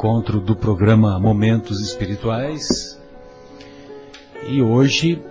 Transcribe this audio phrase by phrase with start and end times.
[0.00, 2.98] Encontro do programa Momentos Espirituais.
[4.48, 5.22] E hoje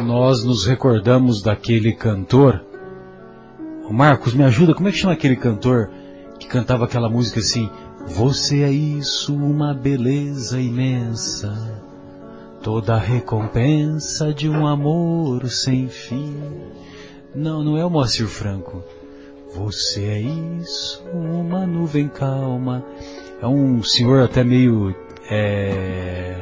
[0.00, 2.64] nós nos recordamos daquele cantor.
[3.86, 5.90] O Marcos, me ajuda, como é que chama aquele cantor
[6.38, 7.68] que cantava aquela música assim?
[8.06, 11.52] Você é isso, uma beleza imensa,
[12.62, 16.34] toda a recompensa de um amor sem fim.
[17.34, 18.82] Não, não é o Moacir Franco.
[19.54, 22.84] Você é isso, uma nuvem calma.
[23.40, 24.94] É um senhor até meio.
[25.30, 26.36] É,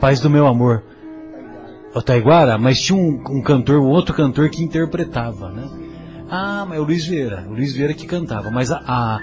[0.00, 0.82] paz do meu amor.
[1.94, 5.68] O Taiguara, mas tinha um, um, cantor, um outro cantor que interpretava, né?
[6.28, 7.46] Ah, mas é o Luiz Vieira.
[7.48, 8.50] O Luiz Vieira que cantava.
[8.50, 9.20] Mas a, a,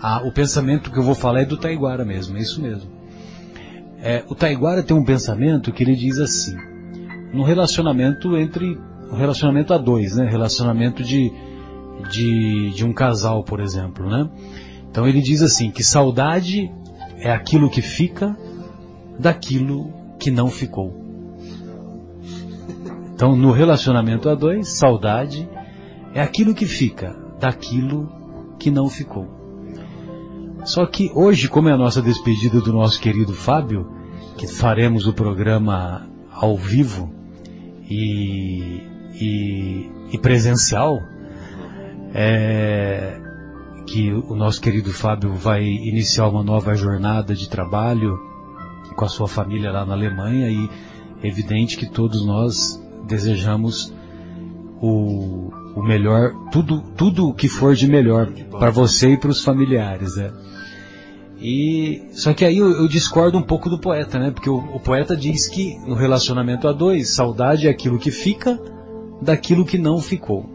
[0.00, 2.90] a, o pensamento que eu vou falar é do Taiguara mesmo, é isso mesmo.
[3.98, 6.56] É, o Taiguara tem um pensamento que ele diz assim:
[7.32, 8.78] no relacionamento entre.
[9.10, 10.26] Um relacionamento a dois, né?
[10.26, 11.30] Relacionamento de
[12.10, 14.28] de, de um casal, por exemplo, né?
[14.90, 16.70] Então ele diz assim que saudade
[17.18, 18.36] é aquilo que fica
[19.18, 21.00] daquilo que não ficou.
[23.14, 25.48] Então no relacionamento a dois, saudade
[26.14, 28.08] é aquilo que fica daquilo
[28.58, 29.26] que não ficou.
[30.64, 33.90] Só que hoje, como é a nossa despedida do nosso querido Fábio,
[34.36, 37.12] que faremos o programa ao vivo
[37.88, 38.82] e,
[39.14, 41.00] e, e presencial,
[42.14, 43.20] é,
[43.86, 48.18] que o nosso querido Fábio vai iniciar uma nova jornada de trabalho
[48.94, 50.68] com a sua família lá na Alemanha e
[51.26, 53.92] evidente que todos nós desejamos
[54.80, 59.42] o, o melhor, tudo, tudo o que for de melhor para você e para os
[59.42, 60.32] familiares, né?
[61.44, 64.30] E só que aí eu, eu, discordo um pouco do poeta, né?
[64.30, 68.60] Porque o, o poeta diz que no relacionamento a dois, saudade é aquilo que fica
[69.20, 70.51] daquilo que não ficou.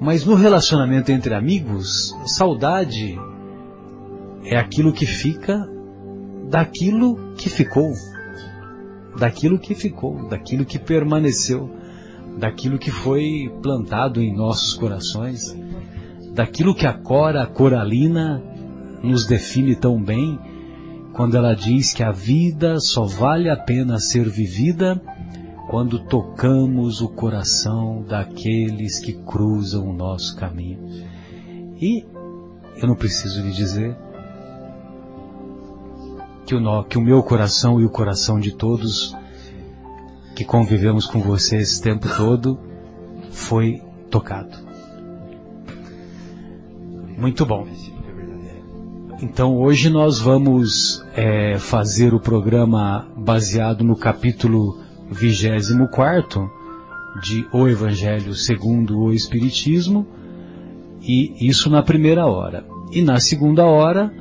[0.00, 3.18] Mas no relacionamento entre amigos, saudade
[4.44, 5.68] é aquilo que fica
[6.48, 7.92] daquilo que ficou.
[9.18, 11.70] Daquilo que ficou, daquilo que permaneceu,
[12.38, 15.54] daquilo que foi plantado em nossos corações,
[16.32, 18.42] daquilo que a Cora, Coralina,
[19.02, 20.38] nos define tão bem,
[21.12, 24.98] quando ela diz que a vida só vale a pena ser vivida
[25.70, 30.80] quando tocamos o coração daqueles que cruzam o nosso caminho.
[31.80, 32.04] E
[32.76, 33.96] eu não preciso lhe dizer
[36.44, 39.16] que o, que o meu coração e o coração de todos
[40.34, 42.58] que convivemos com você esse tempo todo
[43.30, 43.80] foi
[44.10, 44.58] tocado.
[47.16, 47.68] Muito bom.
[49.22, 56.50] Então hoje nós vamos é, fazer o programa baseado no capítulo 24
[57.20, 60.06] de O Evangelho segundo o Espiritismo,
[61.02, 62.64] e isso na primeira hora.
[62.92, 64.12] E na segunda hora,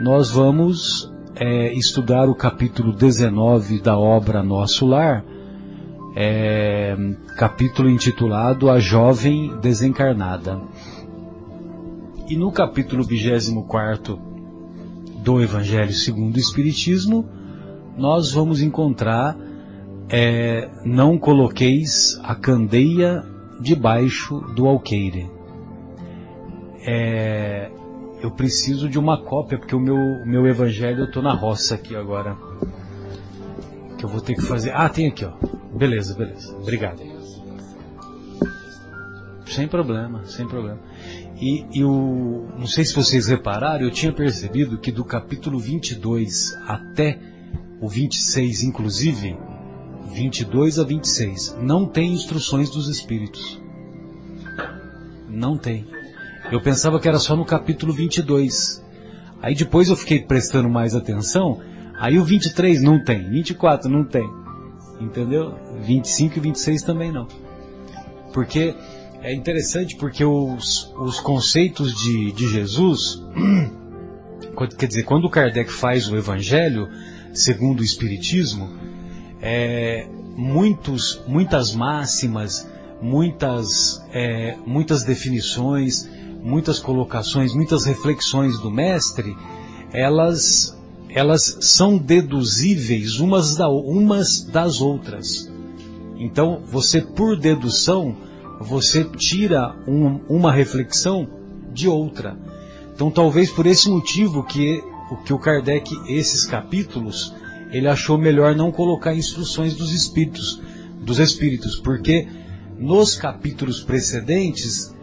[0.00, 5.24] nós vamos é, estudar o capítulo 19 da obra Nosso Lar,
[6.16, 6.96] é,
[7.36, 10.60] capítulo intitulado A Jovem Desencarnada.
[12.28, 14.18] E no capítulo 24
[15.22, 17.28] do Evangelho segundo o Espiritismo,
[17.96, 19.36] nós vamos encontrar
[20.10, 23.24] é, não coloqueis a candeia
[23.60, 25.30] debaixo do alqueire.
[26.84, 27.70] é,
[28.22, 29.96] eu preciso de uma cópia, porque o meu,
[30.26, 32.36] meu evangelho eu tô na roça aqui agora.
[33.96, 34.72] Que eu vou ter que fazer.
[34.74, 35.32] Ah, tem aqui, ó.
[35.74, 36.54] Beleza, beleza.
[36.56, 37.00] Obrigado.
[39.46, 40.78] Sem problema, sem problema.
[41.40, 46.54] E, e o, não sei se vocês repararam, eu tinha percebido que do capítulo 22
[46.66, 47.18] até
[47.80, 49.36] o 26, inclusive,
[50.12, 53.60] 22 a 26, não tem instruções dos Espíritos.
[55.28, 55.86] Não tem.
[56.50, 58.84] Eu pensava que era só no capítulo 22.
[59.40, 61.60] Aí depois eu fiquei prestando mais atenção,
[61.98, 64.28] aí o 23 não tem, 24 não tem.
[65.00, 65.54] Entendeu?
[65.82, 67.26] 25 e 26 também não.
[68.34, 68.74] Porque
[69.22, 73.22] é interessante porque os, os conceitos de, de Jesus,
[74.78, 76.88] quer dizer, quando Kardec faz o Evangelho,
[77.32, 78.68] segundo o Espiritismo,
[79.40, 80.06] é,
[80.36, 82.68] muitos, muitas máximas,
[83.00, 86.08] muitas, é, muitas definições,
[86.42, 89.36] muitas colocações, muitas reflexões do mestre,
[89.92, 90.78] elas,
[91.08, 95.50] elas são deduzíveis umas, da, umas das outras.
[96.16, 98.16] Então, você por dedução,
[98.60, 101.26] você tira um, uma reflexão
[101.72, 102.36] de outra.
[102.94, 104.82] Então talvez por esse motivo que
[105.24, 107.34] que o Kardec esses capítulos
[107.70, 110.60] ele achou melhor não colocar instruções dos espíritos,
[111.00, 112.26] dos espíritos, porque
[112.78, 114.94] nos capítulos precedentes,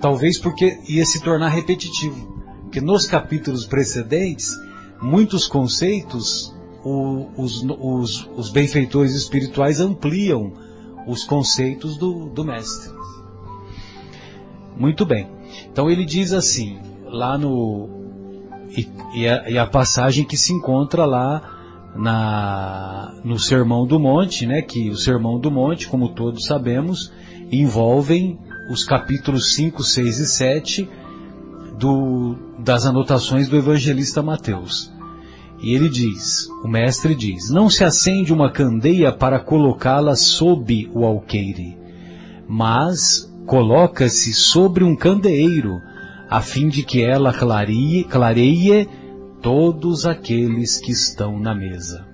[0.00, 4.52] talvez porque ia se tornar repetitivo, porque nos capítulos precedentes
[5.00, 6.54] muitos conceitos
[6.84, 10.52] o, os, os, os benfeitores espirituais ampliam
[11.06, 12.92] os conceitos do, do mestre.
[14.76, 15.28] Muito bem.
[15.70, 17.88] Então ele diz assim, lá no.
[18.76, 21.53] E, e, a, e a, passagem que se encontra lá
[21.94, 24.62] na, no Sermão do Monte, né?
[24.62, 27.12] Que o Sermão do Monte, como todos sabemos,
[27.50, 28.38] envolvem
[28.70, 30.88] os capítulos 5, 6 e 7
[31.78, 34.92] do, das anotações do evangelista Mateus.
[35.60, 41.04] E ele diz, o mestre diz, não se acende uma candeia para colocá-la sob o
[41.04, 41.78] alqueire,
[42.46, 45.80] mas coloca-se sobre um candeeiro,
[46.28, 48.88] a fim de que ela clareie, clareie
[49.44, 52.06] todos aqueles que estão na mesa.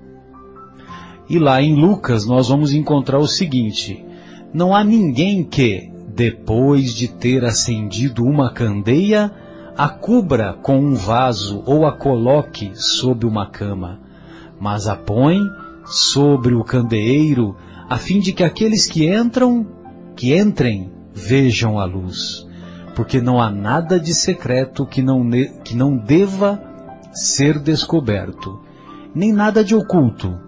[1.28, 4.04] E lá em Lucas nós vamos encontrar o seguinte:
[4.52, 9.30] não há ninguém que, depois de ter acendido uma candeia,
[9.78, 14.00] a cubra com um vaso ou a coloque sob uma cama,
[14.58, 15.38] mas a põe
[15.84, 17.54] sobre o candeeiro,
[17.88, 19.64] a fim de que aqueles que entram,
[20.16, 22.44] que entrem vejam a luz,
[22.96, 25.30] porque não há nada de secreto que não,
[25.62, 26.69] que não deva
[27.12, 28.60] ser descoberto,
[29.14, 30.38] nem nada de oculto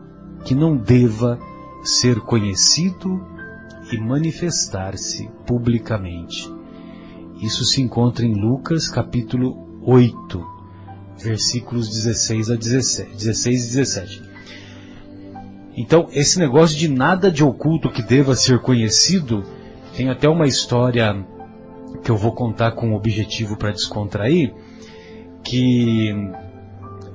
[0.45, 1.39] que não deva
[1.83, 3.21] ser conhecido
[3.93, 6.51] e manifestar-se publicamente.
[7.41, 10.47] Isso se encontra em Lucas capítulo 8,
[11.19, 14.23] versículos 16 a 17, 16 e 17.
[15.77, 19.43] Então, esse negócio de nada de oculto que deva ser conhecido
[19.97, 21.27] tem até uma história
[22.03, 24.55] que eu vou contar com objetivo para descontrair,
[25.43, 26.11] que,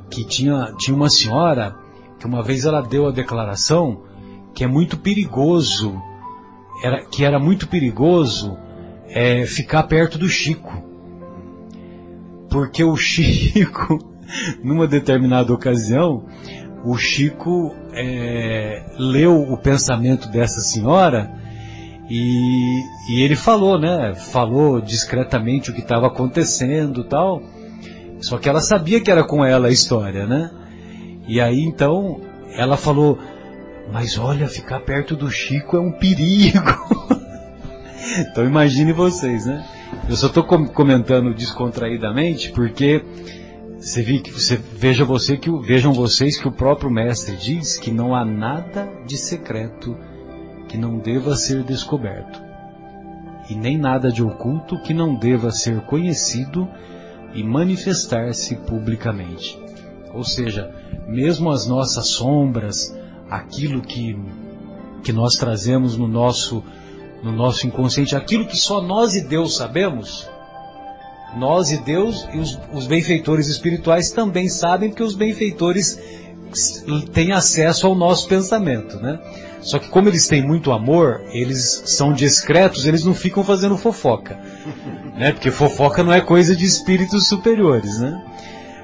[0.09, 1.75] que tinha, tinha uma senhora
[2.19, 4.03] que uma vez ela deu a declaração
[4.53, 6.01] que é muito perigoso,
[6.83, 8.57] era, que era muito perigoso
[9.07, 10.83] é, ficar perto do Chico.
[12.49, 13.99] Porque o Chico,
[14.63, 16.25] numa determinada ocasião,
[16.83, 21.31] o Chico é, leu o pensamento dessa senhora
[22.09, 24.15] e, e ele falou, né?
[24.15, 27.41] Falou discretamente o que estava acontecendo tal.
[28.19, 30.51] Só que ela sabia que era com ela a história, né?
[31.27, 32.21] E aí então
[32.53, 33.19] ela falou,
[33.91, 36.59] mas olha, ficar perto do Chico é um perigo.
[38.19, 39.65] então imagine vocês, né?
[40.09, 43.03] Eu só estou comentando descontraídamente porque
[43.77, 48.15] você, vi, você veja você que vejam vocês que o próprio mestre diz que não
[48.15, 49.95] há nada de secreto
[50.67, 52.41] que não deva ser descoberto,
[53.49, 56.67] e nem nada de oculto que não deva ser conhecido
[57.33, 59.59] e manifestar-se publicamente.
[60.13, 60.73] Ou seja,
[61.07, 62.95] mesmo as nossas sombras,
[63.29, 64.17] aquilo que,
[65.03, 66.63] que nós trazemos no nosso,
[67.21, 70.27] no nosso inconsciente, aquilo que só nós e Deus sabemos,
[71.35, 75.99] nós e Deus e os, os benfeitores espirituais também sabem, porque os benfeitores
[77.13, 79.19] têm acesso ao nosso pensamento, né?
[79.67, 84.39] Só que como eles têm muito amor, eles são discretos, eles não ficam fazendo fofoca.
[85.17, 85.31] Né?
[85.31, 88.23] Porque fofoca não é coisa de espíritos superiores, né?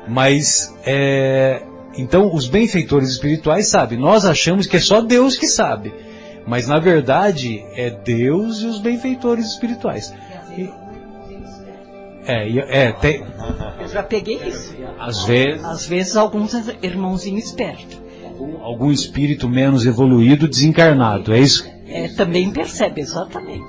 [0.08, 1.62] Mas, é...
[1.96, 4.00] então, os benfeitores espirituais sabem.
[4.00, 5.94] Nós achamos que é só Deus que sabe.
[6.48, 10.12] Mas, na verdade, é Deus e os benfeitores espirituais.
[10.58, 10.72] E...
[12.26, 13.24] É, é, tem...
[13.80, 14.76] Eu já peguei isso.
[14.98, 15.64] Às vezes...
[15.64, 18.02] Às vezes alguns irmãozinhos espertos.
[18.34, 21.70] Algum, algum espírito menos evoluído desencarnado, é isso?
[21.88, 23.64] É, também percebe, exatamente.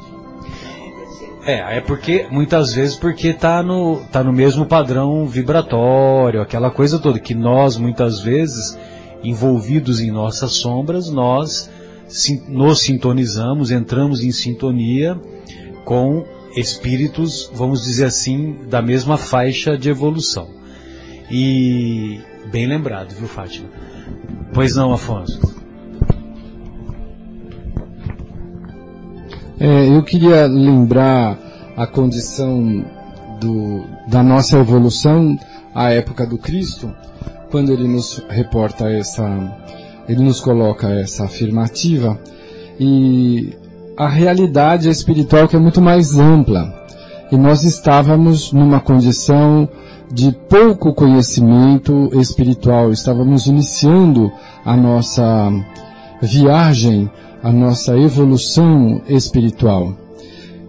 [1.45, 6.99] É, é porque, muitas vezes, porque está no, tá no mesmo padrão vibratório, aquela coisa
[6.99, 8.79] toda, que nós, muitas vezes,
[9.23, 11.71] envolvidos em nossas sombras, nós
[12.49, 15.21] nos sintonizamos, entramos em sintonia
[15.85, 16.25] com
[16.57, 20.49] espíritos, vamos dizer assim, da mesma faixa de evolução.
[21.31, 23.69] E bem lembrado, viu, Fátima?
[24.55, 25.41] Pois não, Afonso?
[29.59, 31.37] É, eu queria lembrar
[31.77, 32.85] a condição
[33.41, 35.37] do, da nossa evolução
[35.75, 36.95] à época do Cristo,
[37.51, 39.25] quando ele nos reporta essa,
[40.09, 42.17] ele nos coloca essa afirmativa
[42.79, 43.57] e
[43.97, 46.73] a realidade espiritual que é muito mais ampla.
[47.33, 49.69] E nós estávamos numa condição
[50.15, 54.31] de pouco conhecimento espiritual, estávamos iniciando
[54.65, 55.51] a nossa
[56.23, 57.11] viagem,
[57.43, 59.93] a nossa evolução espiritual.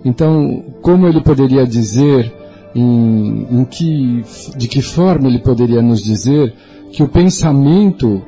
[0.04, 2.34] Então, como ele poderia dizer,
[2.74, 4.26] em, em que,
[4.58, 6.52] de que forma ele poderia nos dizer
[6.92, 8.24] que o pensamento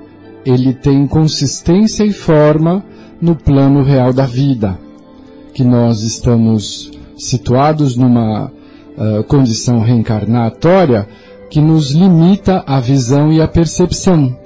[0.46, 2.86] ele tem consistência e forma
[3.20, 4.78] no plano real da vida,
[5.52, 8.52] que nós estamos situados numa
[8.98, 11.08] uh, condição reencarnatória
[11.50, 14.38] que nos limita a visão e a percepção,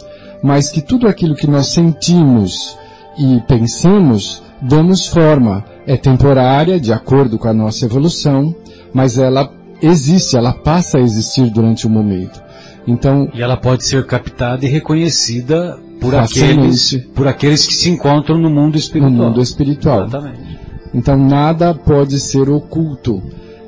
[0.43, 2.77] mas que tudo aquilo que nós sentimos
[3.17, 8.55] e pensamos damos forma, é temporária, de acordo com a nossa evolução,
[8.93, 12.41] mas ela existe, ela passa a existir durante o um momento.
[12.85, 18.37] Então, e ela pode ser captada e reconhecida por aqueles, por aqueles que se encontram
[18.37, 19.11] no mundo espiritual.
[19.11, 20.05] No mundo espiritual.
[20.05, 20.59] Exatamente.
[20.93, 23.21] Então nada pode ser oculto.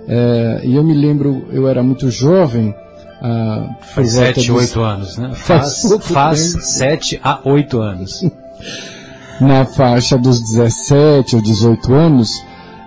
[0.08, 2.76] É, e eu me lembro, eu era muito jovem.
[3.22, 4.50] Ah, faz sete, dos...
[4.50, 5.32] oito anos, né?
[5.34, 8.24] Faz, faz, faz sete a oito anos.
[9.40, 12.32] Na faixa dos 17 ou 18 anos,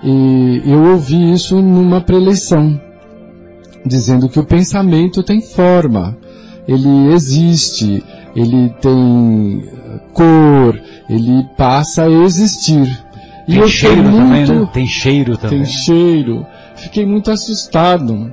[0.02, 2.80] e eu ouvi isso numa preleição,
[3.84, 6.16] dizendo que o pensamento tem forma,
[6.66, 8.02] ele existe,
[8.34, 9.68] ele tem
[10.12, 10.80] cor,
[11.10, 13.04] ele passa a existir.
[13.48, 14.68] E tem eu cheiro muito, também, né?
[14.72, 15.62] Tem cheiro também.
[15.62, 16.46] Tem cheiro.
[16.76, 18.32] Fiquei muito assustado,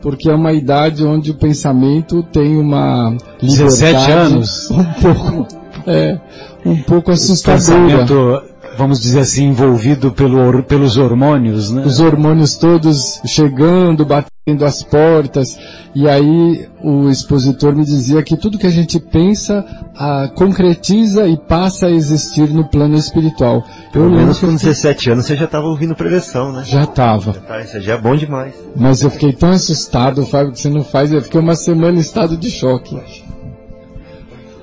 [0.00, 4.70] porque é uma idade onde o pensamento tem uma liberdade 17 anos.
[4.72, 5.48] um pouco,
[5.86, 6.20] é,
[6.64, 7.98] um pouco assustadora.
[7.98, 11.82] Pensamento vamos dizer assim, envolvido pelo, pelos hormônios, né?
[11.84, 14.30] Os hormônios todos chegando, batendo
[14.64, 15.58] as portas,
[15.94, 19.64] e aí o expositor me dizia que tudo que a gente pensa
[19.96, 23.64] a, concretiza e passa a existir no plano espiritual.
[23.92, 26.62] Pelo eu menos com 17 anos você já estava ouvindo prevenção, né?
[26.64, 27.32] Já estava.
[27.34, 28.54] Tá, isso já é bom demais.
[28.76, 32.00] Mas eu fiquei tão assustado, Fábio, que você não faz, eu fiquei uma semana em
[32.00, 33.00] estado de choque.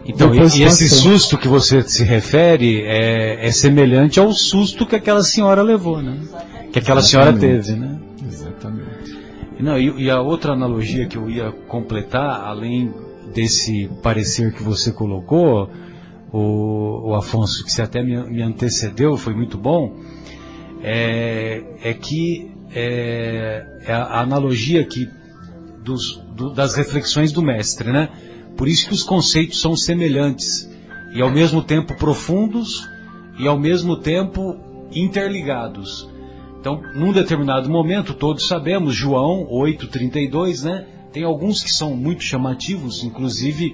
[0.07, 4.95] Então, e, e, esse susto que você se refere é, é, semelhante ao susto que
[4.95, 6.17] aquela senhora levou, né?
[6.71, 7.39] Que aquela Exatamente.
[7.41, 8.06] senhora teve, né?
[9.59, 12.93] Não, e, e, a outra analogia que eu ia completar, além
[13.33, 15.69] desse parecer que você colocou,
[16.31, 19.95] o, o Afonso, que você até me, me, antecedeu, foi muito bom,
[20.83, 25.09] é, é que é, é a analogia que
[25.83, 28.09] dos, do, das reflexões do mestre, né?
[28.55, 30.69] Por isso que os conceitos são semelhantes
[31.13, 32.87] e ao mesmo tempo profundos
[33.39, 34.57] e ao mesmo tempo
[34.91, 36.09] interligados.
[36.67, 40.85] Então, num determinado momento, todos sabemos, João 8:32, né?
[41.13, 43.73] Tem alguns que são muito chamativos, inclusive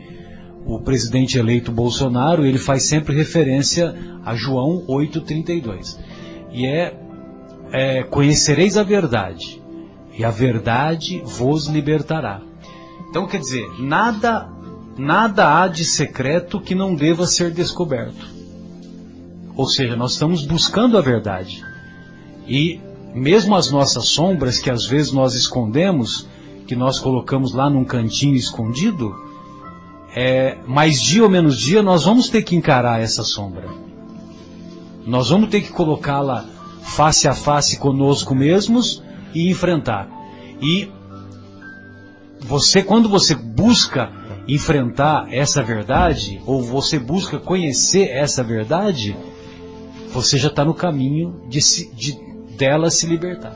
[0.63, 5.97] o presidente eleito Bolsonaro, ele faz sempre referência a João 8:32.
[6.51, 6.95] E é,
[7.71, 9.59] é conhecereis a verdade,
[10.15, 12.41] e a verdade vos libertará.
[13.09, 14.51] Então, quer dizer, nada
[14.95, 18.27] nada há de secreto que não deva ser descoberto.
[19.57, 21.72] Ou seja, nós estamos buscando a verdade.
[22.47, 22.79] E
[23.13, 26.27] mesmo as nossas sombras, que às vezes nós escondemos,
[26.67, 29.15] que nós colocamos lá num cantinho escondido,
[30.15, 33.67] é, mais dia ou menos dia nós vamos ter que encarar essa sombra.
[35.05, 36.45] Nós vamos ter que colocá-la
[36.81, 40.07] face a face conosco mesmos e enfrentar.
[40.61, 40.89] E
[42.39, 44.11] você, quando você busca
[44.47, 49.15] enfrentar essa verdade, ou você busca conhecer essa verdade,
[50.13, 52.17] você já está no caminho de, se, de,
[52.57, 53.53] dela se libertar.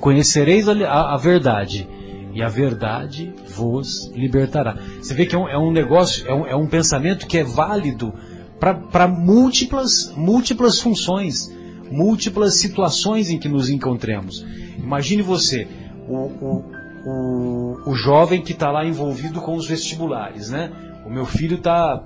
[0.00, 1.88] Conhecereis a, a, verdade,
[2.32, 4.76] e a verdade vos libertará.
[5.00, 7.44] Você vê que é um, é um negócio, é um, é um, pensamento que é
[7.44, 8.12] válido
[8.60, 11.50] para múltiplas, múltiplas funções,
[11.90, 14.44] múltiplas situações em que nos encontremos.
[14.78, 15.66] Imagine você,
[16.08, 16.64] o, o,
[17.06, 20.70] o, o jovem que está lá envolvido com os vestibulares, né?
[21.06, 22.02] O meu filho está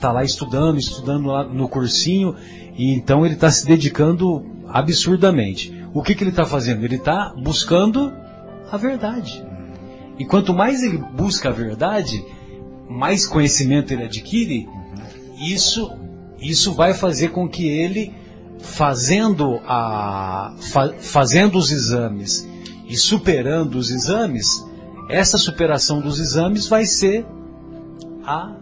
[0.00, 2.36] tá lá estudando, estudando lá no cursinho,
[2.76, 5.74] e então ele está se dedicando absurdamente.
[5.94, 6.84] O que, que ele está fazendo?
[6.84, 8.12] Ele está buscando
[8.70, 9.44] a verdade.
[10.18, 12.24] E quanto mais ele busca a verdade,
[12.88, 14.68] mais conhecimento ele adquire,
[15.38, 15.90] isso,
[16.40, 18.12] isso vai fazer com que ele,
[18.58, 22.48] fazendo, a, fa, fazendo os exames
[22.88, 24.64] e superando os exames,
[25.08, 27.24] essa superação dos exames vai ser
[28.24, 28.54] a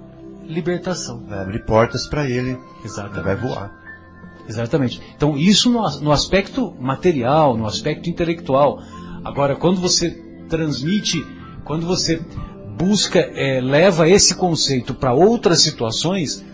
[0.45, 1.25] libertação.
[1.27, 2.59] Vai abrir portas para ele.
[2.85, 3.25] Exatamente.
[3.25, 3.86] Vai voar.
[4.49, 5.01] Exatamente.
[5.17, 8.81] Então, isso no, no, aspecto material, no aspecto intelectual.
[9.25, 10.11] Agora, quando você
[10.49, 11.27] transmite,
[11.65, 12.23] quando você
[12.79, 16.45] busca, é, leva esse conceito para outras situações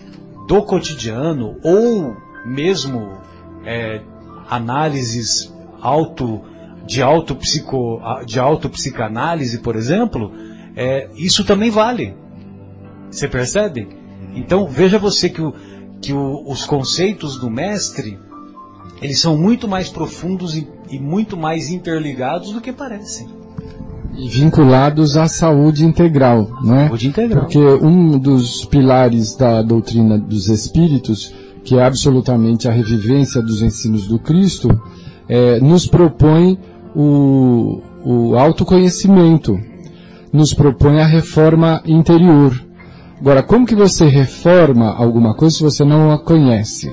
[0.47, 3.19] do cotidiano ou mesmo
[3.65, 4.01] é,
[4.49, 6.43] análises auto,
[6.87, 10.33] de autopsico, de autopsicanálise, por exemplo,
[10.75, 12.15] é, isso também vale.
[13.11, 13.89] Você percebe?
[14.35, 15.55] Então veja você que, o,
[16.03, 18.19] que o, os conceitos do mestre
[19.01, 23.29] eles são muito mais profundos e, e muito mais interligados do que parecem.
[24.17, 26.87] E vinculados à saúde integral, né?
[26.87, 27.45] Saúde integral.
[27.45, 34.07] Porque um dos pilares da doutrina dos espíritos, que é absolutamente a revivência dos ensinos
[34.07, 34.69] do Cristo,
[35.29, 36.59] é, nos propõe
[36.95, 39.59] o, o autoconhecimento,
[40.33, 42.55] nos propõe a reforma interior.
[43.23, 46.91] Agora, como que você reforma alguma coisa se você não a conhece?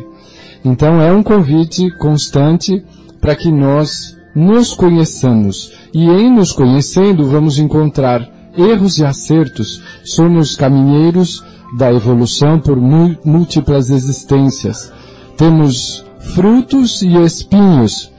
[0.64, 2.86] Então é um convite constante
[3.20, 5.74] para que nós nos conheçamos.
[5.92, 9.82] E em nos conhecendo vamos encontrar erros e acertos.
[10.04, 11.44] Somos caminheiros
[11.76, 14.94] da evolução por múltiplas existências.
[15.36, 16.06] Temos
[16.36, 18.12] frutos e espinhos.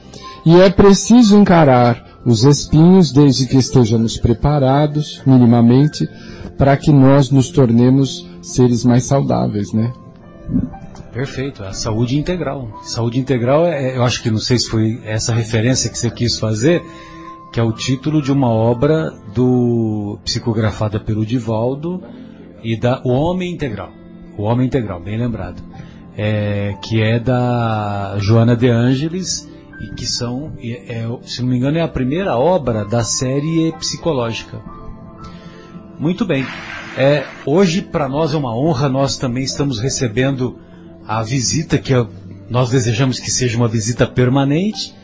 [0.45, 6.09] E é preciso encarar os espinhos desde que estejamos preparados, minimamente,
[6.61, 9.91] para que nós nos tornemos seres mais saudáveis, né?
[11.11, 12.79] Perfeito, a saúde integral.
[12.83, 16.37] Saúde integral, é, eu acho que não sei se foi essa referência que você quis
[16.37, 16.83] fazer,
[17.51, 21.99] que é o título de uma obra do psicografada pelo Divaldo
[22.63, 23.89] e da O Homem Integral.
[24.37, 25.63] O Homem Integral, bem lembrado.
[26.15, 29.49] É, que é da Joana de Ângeles
[29.81, 34.61] e que são, é, se não me engano, é a primeira obra da série psicológica.
[36.01, 36.43] Muito bem.
[36.97, 40.57] É, hoje, para nós é uma honra, nós também estamos recebendo
[41.07, 41.93] a visita que
[42.49, 44.95] nós desejamos que seja uma visita permanente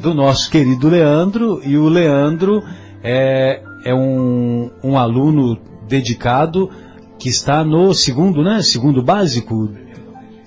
[0.00, 2.62] do nosso querido Leandro, e o Leandro
[3.02, 6.70] é, é um, um aluno dedicado
[7.18, 8.62] que está no segundo, né?
[8.62, 9.68] Segundo básico,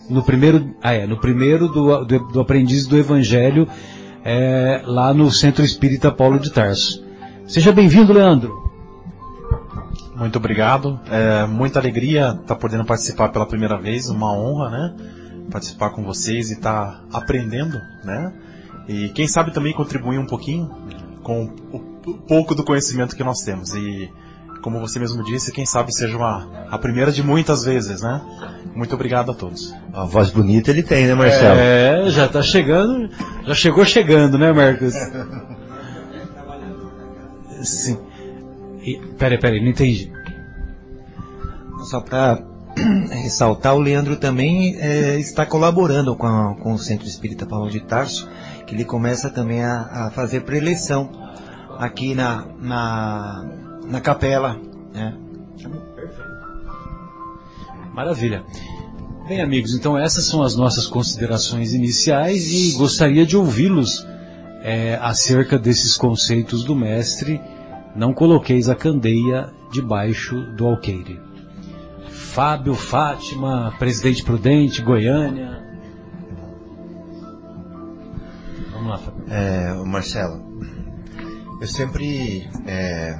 [0.09, 3.67] no primeiro, ah, é, no primeiro do, do, do aprendiz do Evangelho,
[4.23, 7.03] é, lá no Centro Espírita Paulo de Tarso.
[7.45, 8.68] Seja bem-vindo, Leandro.
[10.19, 10.99] Muito obrigado.
[11.09, 14.95] É muita alegria estar tá podendo participar pela primeira vez, uma honra, né?
[15.49, 18.33] Participar com vocês e estar tá aprendendo, né?
[18.85, 20.69] E quem sabe também contribuir um pouquinho
[21.23, 23.73] com o pouco do conhecimento que nós temos.
[23.73, 24.11] E
[24.61, 28.21] como você mesmo disse, quem sabe seja uma, a primeira de muitas vezes, né?
[28.75, 29.73] Muito obrigado a todos.
[29.93, 31.59] A voz bonita ele tem, né, Marcelo?
[31.59, 33.09] É, já está chegando,
[33.45, 34.93] já chegou chegando, né, Marcos?
[37.63, 38.08] Sim.
[39.17, 40.11] Peraí, peraí, não entendi.
[41.89, 42.43] Só para
[43.23, 47.79] ressaltar, o Leandro também é, está colaborando com, a, com, o Centro Espírita Paulo de
[47.81, 48.29] Tarso,
[48.65, 51.09] que ele começa também a, a fazer preleção
[51.77, 53.45] aqui na, na,
[53.85, 54.59] na capela.
[54.93, 55.15] Né?
[57.93, 58.43] Maravilha.
[59.27, 64.05] Bem, amigos, então essas são as nossas considerações iniciais e gostaria de ouvi-los
[64.61, 67.39] é, acerca desses conceitos do mestre
[67.95, 71.19] não coloqueis a candeia debaixo do alqueire.
[72.09, 75.61] Fábio, Fátima, Presidente Prudente, Goiânia.
[78.71, 79.23] Vamos lá, Fábio.
[79.29, 80.41] É, Marcelo,
[81.59, 83.19] eu sempre é,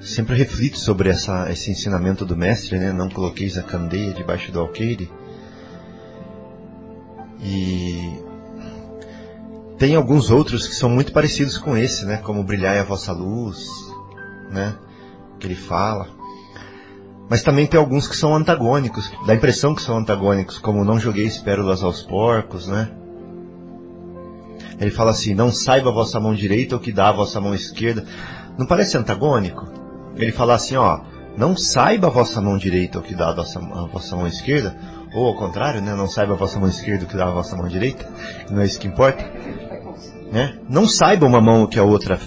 [0.00, 2.92] sempre reflito sobre essa, esse ensinamento do mestre, né?
[2.92, 5.10] Não coloqueis a candeia debaixo do alqueire.
[7.40, 8.22] E
[9.78, 12.18] tem alguns outros que são muito parecidos com esse, né?
[12.18, 13.66] Como brilhar a vossa luz,
[14.50, 14.74] né?
[15.38, 16.08] Que ele fala.
[17.28, 20.98] Mas também tem alguns que são antagônicos, dá a impressão que são antagônicos, como não
[20.98, 22.90] jogueis pérolas aos porcos, né?
[24.78, 27.54] Ele fala assim, não saiba a vossa mão direita o que dá a vossa mão
[27.54, 28.04] esquerda.
[28.58, 29.66] Não parece antagônico?
[30.14, 31.00] Ele fala assim, ó,
[31.36, 34.78] não saiba a vossa mão direita o que dá a vossa, a vossa mão esquerda,
[35.14, 35.94] ou ao contrário, né?
[35.94, 38.08] Não saiba a vossa mão esquerda o que dá a vossa mão direita,
[38.50, 39.24] não é isso que importa.
[40.30, 40.58] Né?
[40.68, 42.18] Não saiba uma mão o que a outra,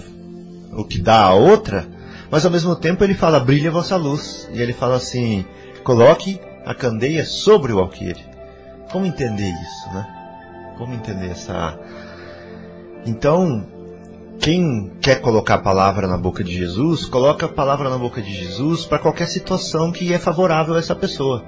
[0.72, 1.86] o que dá a outra,
[2.30, 4.48] mas ao mesmo tempo ele fala, brilha vossa luz.
[4.52, 5.44] E ele fala assim,
[5.82, 8.24] coloque a candeia sobre o alqueire.
[8.92, 10.06] Como entender isso, né?
[10.78, 11.78] Como entender essa...
[13.04, 13.66] Então,
[14.38, 18.32] quem quer colocar a palavra na boca de Jesus, coloca a palavra na boca de
[18.32, 21.44] Jesus para qualquer situação que é favorável a essa pessoa.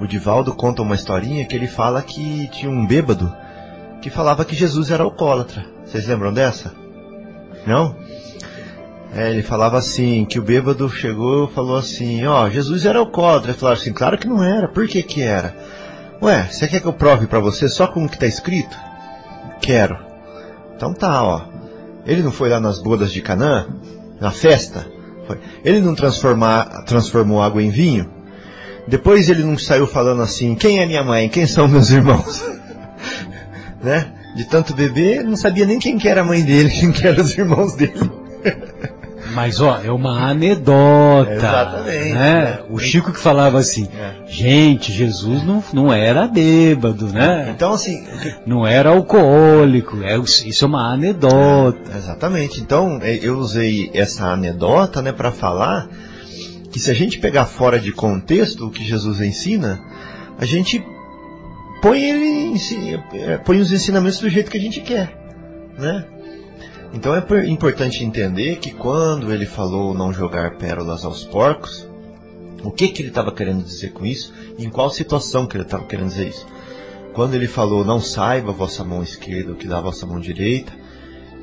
[0.00, 3.32] O Divaldo conta uma historinha que ele fala que tinha um bêbado
[4.02, 5.64] que falava que Jesus era alcoólatra.
[5.86, 6.74] Vocês lembram dessa?
[7.64, 7.96] Não?
[9.14, 12.98] É, ele falava assim, que o bêbado chegou e falou assim, ó, oh, Jesus era
[12.98, 13.54] alcoólatra.
[13.54, 14.66] Falou assim, claro que não era.
[14.66, 15.54] Por que que era?
[16.20, 18.76] Ué, você quer que eu prove para você só com o que está escrito?
[19.60, 19.96] Quero.
[20.74, 21.42] Então tá, ó.
[22.04, 23.68] Ele não foi lá nas bodas de Canaã?
[24.20, 24.84] Na festa?
[25.28, 25.38] Foi.
[25.64, 28.10] Ele não transformar, transformou água em vinho?
[28.88, 31.28] Depois ele não saiu falando assim, quem é minha mãe?
[31.28, 32.42] Quem são meus irmãos?
[33.82, 34.06] né?
[34.34, 37.22] De tanto beber, não sabia nem quem que era a mãe dele, quem que eram
[37.22, 38.10] os irmãos dele.
[39.34, 41.32] Mas ó, é uma anedota.
[41.32, 42.12] Exatamente.
[42.12, 42.58] Né?
[42.68, 44.26] O Chico que falava assim, É.
[44.26, 47.50] gente, Jesus não, não era bêbado, né?
[47.54, 48.04] Então assim,
[48.44, 51.96] Não era alcoólico, é, isso é uma anedota.
[51.96, 52.60] Exatamente.
[52.60, 55.88] Então, eh, eu usei essa anedota, né, para falar
[56.70, 59.80] que se a gente pegar fora de contexto o que Jesus ensina,
[60.38, 60.84] a gente
[61.82, 62.58] põe ele,
[63.12, 65.14] eh, põe os ensinamentos do jeito que a gente quer,
[65.78, 66.06] né?
[66.94, 71.88] Então é por- importante entender que quando ele falou não jogar pérolas aos porcos,
[72.62, 74.32] o que que ele estava querendo dizer com isso?
[74.58, 76.46] Em qual situação que ele estava querendo dizer isso?
[77.12, 80.72] Quando ele falou não saiba vossa mão esquerda o que dá vossa mão direita,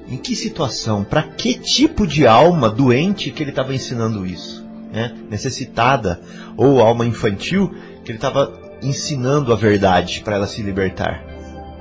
[0.08, 4.66] em que situação, para que tipo de alma doente que ele estava ensinando isso?
[4.92, 5.16] Né?
[5.30, 6.20] Necessitada
[6.58, 7.70] ou alma infantil
[8.04, 11.24] que ele estava ensinando a verdade para ela se libertar.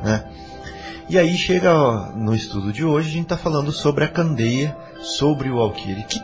[0.03, 0.25] Né?
[1.09, 1.73] E aí chega
[2.15, 6.03] no estudo de hoje, a gente está falando sobre a candeia, sobre o alquire.
[6.05, 6.21] Que,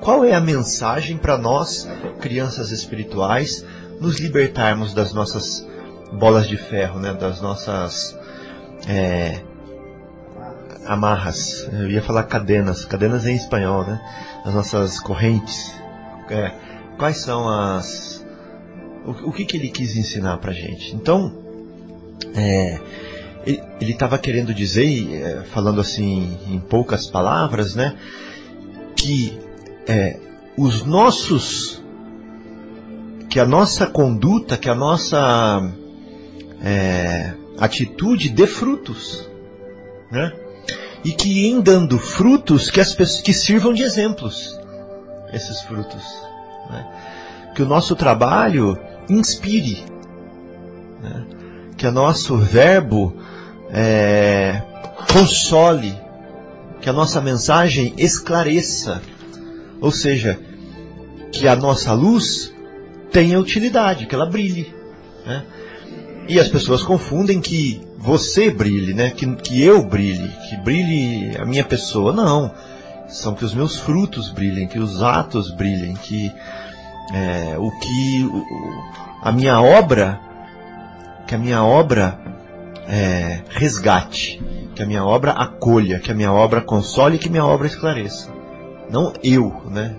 [0.00, 1.88] qual é a mensagem para nós,
[2.20, 3.64] crianças espirituais,
[4.00, 5.66] nos libertarmos das nossas
[6.12, 7.12] bolas de ferro, né?
[7.12, 8.16] das nossas
[8.88, 9.42] é,
[10.86, 11.68] amarras.
[11.72, 14.00] Eu ia falar cadenas, cadenas em espanhol, né?
[14.44, 15.72] As nossas correntes.
[16.30, 16.52] É,
[16.98, 18.21] quais são as.
[19.04, 20.94] O, o que, que ele quis ensinar pra gente?
[20.94, 21.36] Então,
[22.34, 22.80] é,
[23.44, 27.96] ele estava querendo dizer, é, falando assim em poucas palavras, né?
[28.96, 29.38] Que
[29.86, 30.18] é,
[30.56, 31.82] os nossos.
[33.28, 35.72] Que a nossa conduta, que a nossa
[36.62, 39.28] é, atitude dê frutos,
[40.10, 40.32] né?
[41.04, 44.56] E que em dando frutos, que as pessoas que sirvam de exemplos
[45.32, 46.04] esses frutos,
[46.70, 46.86] né?
[47.54, 49.84] Que o nosso trabalho inspire,
[51.02, 51.26] né?
[51.76, 53.16] que o nosso verbo
[53.70, 54.62] é,
[55.12, 55.94] console,
[56.80, 59.02] que a nossa mensagem esclareça,
[59.80, 60.38] ou seja,
[61.32, 62.52] que a nossa luz
[63.10, 64.74] tenha utilidade, que ela brilhe.
[65.26, 65.44] Né?
[66.28, 69.10] E as pessoas confundem que você brilhe, né?
[69.10, 72.12] que, que eu brilhe, que brilhe a minha pessoa.
[72.12, 72.52] Não.
[73.08, 76.32] São que os meus frutos brilhem, que os atos brilhem, que
[77.12, 78.44] é, o que o,
[79.22, 80.20] a minha obra,
[81.26, 82.18] que a minha obra
[82.88, 84.42] é, resgate,
[84.74, 88.30] que a minha obra acolha, que a minha obra console, que a minha obra esclareça.
[88.90, 89.94] Não eu, né?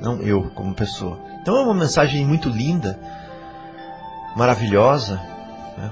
[0.00, 1.18] Não eu como pessoa.
[1.40, 2.98] Então é uma mensagem muito linda,
[4.36, 5.20] maravilhosa,
[5.76, 5.90] né?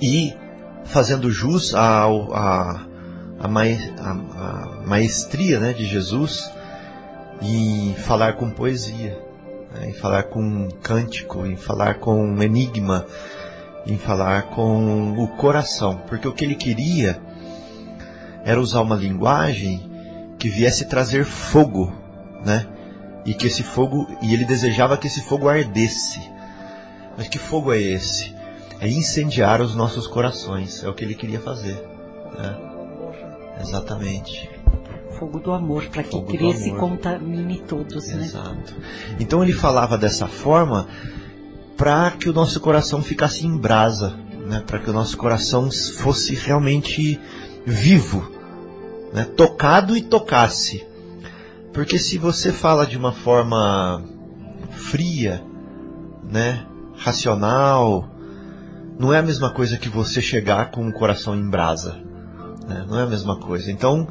[0.00, 0.36] e
[0.84, 2.86] fazendo jus ao, a,
[3.40, 3.48] a,
[4.86, 6.50] maestria né, de Jesus
[7.42, 9.18] em falar com poesia,
[9.82, 13.06] em falar com cântico, em falar com enigma,
[13.86, 17.20] em falar com o coração, porque o que ele queria
[18.44, 19.90] era usar uma linguagem
[20.38, 21.92] que viesse trazer fogo,
[22.44, 22.66] né?
[23.24, 26.20] E que esse fogo, e ele desejava que esse fogo ardesse.
[27.16, 28.34] Mas que fogo é esse?
[28.80, 31.82] É incendiar os nossos corações, é o que ele queria fazer.
[32.36, 32.56] Né?
[33.60, 34.53] Exatamente.
[35.24, 38.24] Fogo do amor, para que cresça e contamine todos, né?
[38.26, 38.74] Exato.
[39.18, 40.86] Então ele falava dessa forma
[41.78, 44.14] para que o nosso coração ficasse em brasa,
[44.46, 44.62] né?
[44.66, 47.18] para que o nosso coração fosse realmente
[47.64, 48.30] vivo,
[49.14, 49.24] né?
[49.24, 50.86] tocado e tocasse.
[51.72, 54.04] Porque se você fala de uma forma
[54.72, 55.42] fria,
[56.22, 56.66] né?
[56.98, 58.10] racional,
[58.98, 61.96] não é a mesma coisa que você chegar com o coração em brasa.
[62.68, 62.84] Né?
[62.86, 63.72] Não é a mesma coisa.
[63.72, 64.06] Então,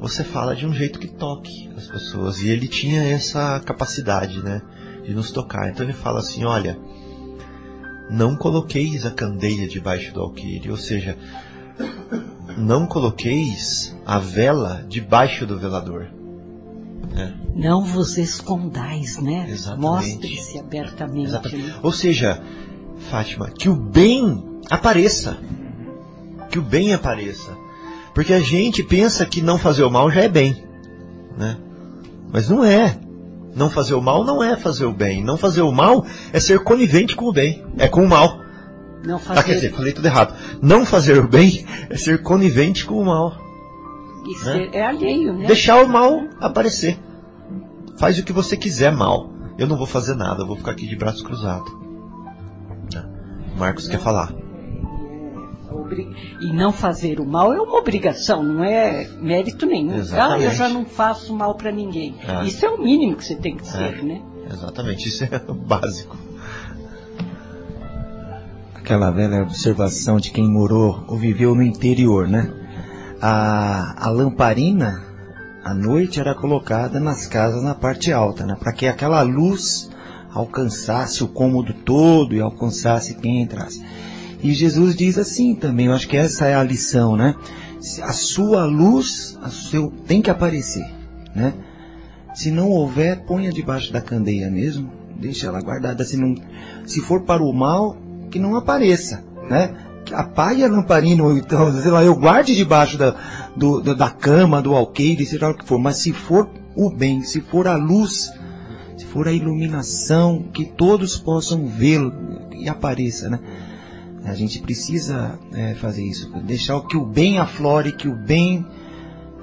[0.00, 2.40] você fala de um jeito que toque as pessoas.
[2.40, 4.60] E ele tinha essa capacidade, né?
[5.04, 5.70] De nos tocar.
[5.70, 6.78] Então ele fala assim: olha,
[8.10, 10.70] não coloqueis a candeia debaixo do alqueire.
[10.70, 11.16] Ou seja,
[12.56, 16.08] não coloqueis a vela debaixo do velador.
[17.54, 19.46] Não vos escondais, né?
[19.48, 19.82] Exatamente.
[19.82, 21.30] Mostre-se abertamente.
[21.30, 21.74] Né?
[21.82, 22.42] Ou seja,
[23.10, 25.38] Fátima, que o bem apareça.
[26.50, 27.56] Que o bem apareça.
[28.14, 30.64] Porque a gente pensa que não fazer o mal já é bem.
[31.36, 31.56] Né?
[32.32, 32.96] Mas não é.
[33.54, 35.22] Não fazer o mal não é fazer o bem.
[35.22, 37.64] Não fazer o mal é ser conivente com o bem.
[37.76, 38.40] É com o mal.
[39.04, 40.34] Não Ah, quer dizer, fazer falei tudo errado.
[40.62, 43.34] Não fazer o bem é ser conivente com o mal.
[44.26, 44.70] isso né?
[44.72, 45.46] é alheio, né?
[45.46, 46.98] Deixar o mal aparecer.
[47.98, 49.30] Faz o que você quiser mal.
[49.58, 51.70] Eu não vou fazer nada, eu vou ficar aqui de braços cruzados.
[52.92, 53.04] Né?
[53.56, 54.43] Marcos quer falar.
[56.02, 60.02] Obri- E não fazer o mal é uma obrigação, não é mérito nenhum.
[60.12, 62.14] Ah, eu já não faço mal para ninguém.
[62.26, 62.44] É.
[62.44, 64.02] Isso é o mínimo que você tem que ser, É.
[64.02, 64.22] né?
[64.52, 66.16] Exatamente, isso é o básico.
[68.74, 72.52] aquela velha observação de quem morou ou viveu no interior, né?
[73.20, 75.02] A, a lamparina,
[75.64, 78.54] à noite, era colocada nas casas na parte alta, né?
[78.60, 79.90] Para que aquela luz
[80.30, 83.82] alcançasse o cômodo todo e alcançasse quem entrasse.
[84.44, 87.34] E Jesus diz assim também, eu acho que essa é a lição, né?
[88.02, 90.84] A sua luz, a seu, tem que aparecer,
[91.34, 91.54] né?
[92.34, 96.04] Se não houver, ponha debaixo da candeia mesmo, deixa ela guardada.
[96.04, 96.34] Se, não,
[96.84, 97.96] se for para o mal,
[98.30, 99.74] que não apareça, né?
[100.12, 103.16] Apague a lamparina, ou então, sei lá, eu guarde debaixo da,
[103.56, 105.78] do, da, cama, do alqueire, seja o que for.
[105.78, 108.30] Mas se for o bem, se for a luz,
[108.98, 112.12] se for a iluminação, que todos possam vê-lo
[112.54, 113.40] e apareça, né?
[114.24, 118.66] A gente precisa é, fazer isso, deixar que o bem aflore, que o bem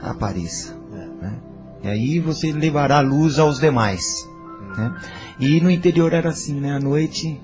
[0.02, 0.76] apareça.
[1.22, 1.40] né?
[1.84, 4.28] E aí você levará luz aos demais.
[4.76, 4.96] Né?
[5.40, 6.74] E no interior era assim, né?
[6.74, 7.40] À noite,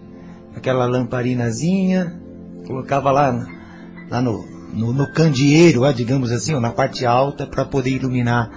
[0.55, 2.19] aquela lamparinazinha,
[2.65, 3.47] colocava lá,
[4.09, 8.51] lá no, no, no candeeiro, digamos assim, ó, na parte alta, para poder iluminar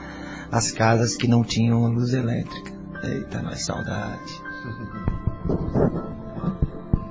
[0.51, 2.73] as casas que não tinham luz elétrica.
[3.03, 4.40] Eita, nós saudade.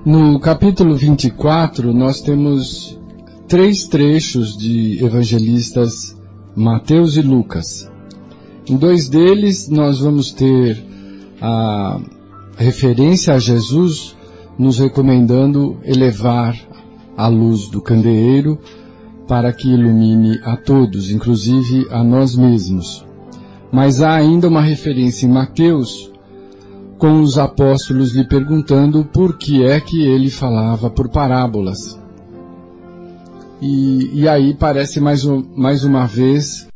[0.05, 2.97] No capítulo 24, nós temos
[3.49, 6.15] três trechos de evangelistas
[6.55, 7.91] Mateus e Lucas.
[8.69, 10.81] Em dois deles, nós vamos ter
[11.41, 11.99] a
[12.55, 14.15] referência a Jesus
[14.57, 16.57] nos recomendando elevar
[17.17, 18.57] a luz do candeeiro
[19.27, 23.05] para que ilumine a todos, inclusive a nós mesmos.
[23.69, 26.08] Mas há ainda uma referência em Mateus
[26.99, 31.97] com os apóstolos lhe perguntando por que é que ele falava por parábolas.
[33.61, 36.67] E, e aí parece mais, um- mais uma vez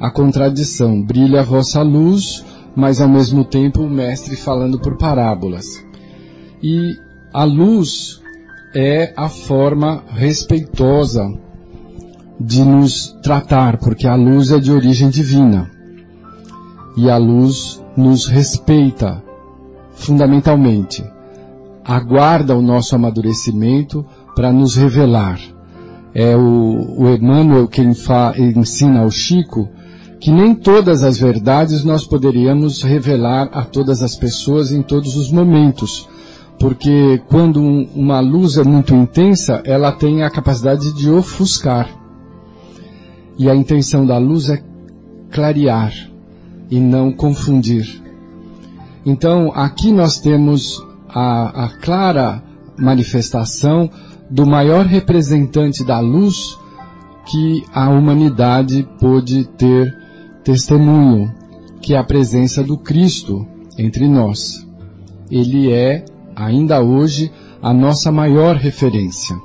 [0.00, 1.02] a contradição.
[1.02, 2.44] Brilha a vossa luz,
[2.76, 5.66] mas ao mesmo tempo o mestre falando por parábolas.
[6.62, 6.94] E
[7.34, 8.20] a luz
[8.74, 11.26] é a forma respeitosa
[12.40, 15.68] de nos tratar, porque a luz é de origem divina.
[16.96, 19.22] E a luz nos respeita,
[20.02, 21.04] fundamentalmente,
[21.84, 25.38] aguarda o nosso amadurecimento para nos revelar.
[26.14, 29.68] É o, o Emmanuel quem fa, ensina ao Chico
[30.20, 35.32] que nem todas as verdades nós poderíamos revelar a todas as pessoas em todos os
[35.32, 36.08] momentos,
[36.60, 41.88] porque quando um- uma luz é muito intensa, ela tem a capacidade de ofuscar.
[43.38, 44.62] E a intenção da luz é
[45.30, 45.92] clarear
[46.70, 48.01] e não confundir.
[49.04, 52.42] Então, aqui nós temos a, a clara
[52.78, 53.90] manifestação
[54.30, 56.56] do maior representante da luz
[57.26, 59.94] que a humanidade pôde ter
[60.42, 61.32] testemunho,
[61.80, 63.46] que é a presença do Cristo
[63.78, 64.66] entre nós.
[65.30, 69.36] Ele é, ainda hoje, a nossa maior referência.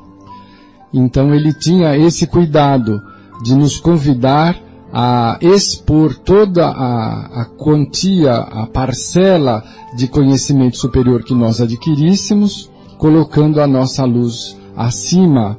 [0.94, 3.02] Então ele tinha esse cuidado
[3.44, 4.58] de nos convidar
[5.00, 9.64] a expor toda a, a quantia, a parcela
[9.96, 15.56] de conhecimento superior que nós adquiríssemos, colocando a nossa luz acima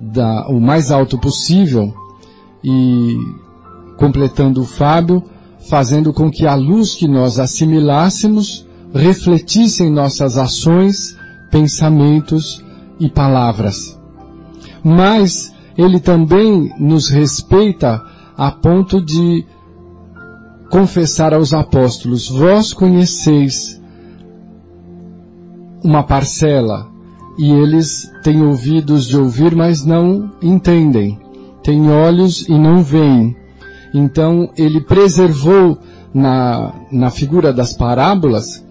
[0.00, 1.94] da, o mais alto possível
[2.64, 3.16] e
[3.96, 5.22] completando o Fábio,
[5.70, 11.16] fazendo com que a luz que nós assimilássemos refletisse em nossas ações,
[11.52, 12.60] pensamentos
[12.98, 13.96] e palavras.
[14.82, 18.10] Mas ele também nos respeita
[18.42, 19.46] a ponto de
[20.68, 23.80] confessar aos apóstolos: Vós conheceis
[25.84, 26.88] uma parcela,
[27.38, 31.20] e eles têm ouvidos de ouvir, mas não entendem,
[31.62, 33.36] têm olhos e não veem.
[33.94, 35.78] Então ele preservou
[36.12, 38.66] na, na figura das parábolas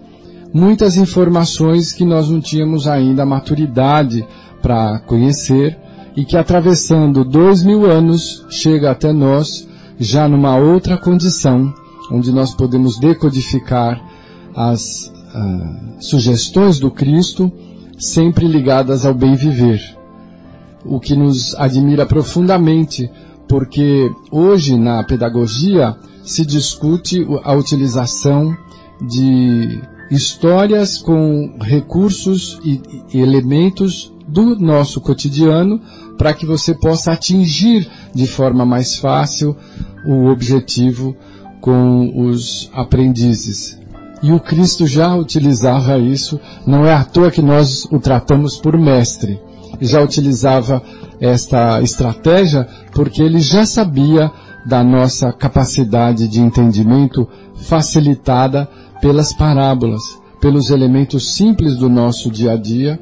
[0.52, 4.22] muitas informações que nós não tínhamos ainda maturidade
[4.60, 5.78] para conhecer
[6.16, 9.66] e que atravessando dois mil anos chega até nós
[9.98, 11.72] já numa outra condição,
[12.10, 14.02] onde nós podemos decodificar
[14.54, 17.50] as uh, sugestões do Cristo,
[17.98, 19.80] sempre ligadas ao bem viver.
[20.84, 23.08] O que nos admira profundamente,
[23.48, 28.56] porque hoje na pedagogia se discute a utilização
[29.00, 32.80] de histórias com recursos e
[33.14, 35.80] elementos do nosso cotidiano
[36.16, 39.56] para que você possa atingir de forma mais fácil
[40.04, 41.16] o objetivo
[41.60, 43.78] com os aprendizes.
[44.22, 48.78] E o Cristo já utilizava isso, não é à toa que nós o tratamos por
[48.78, 49.40] mestre.
[49.80, 50.82] Já utilizava
[51.20, 54.30] esta estratégia porque ele já sabia
[54.64, 58.68] da nossa capacidade de entendimento facilitada
[59.00, 60.02] pelas parábolas,
[60.40, 63.00] pelos elementos simples do nosso dia a dia,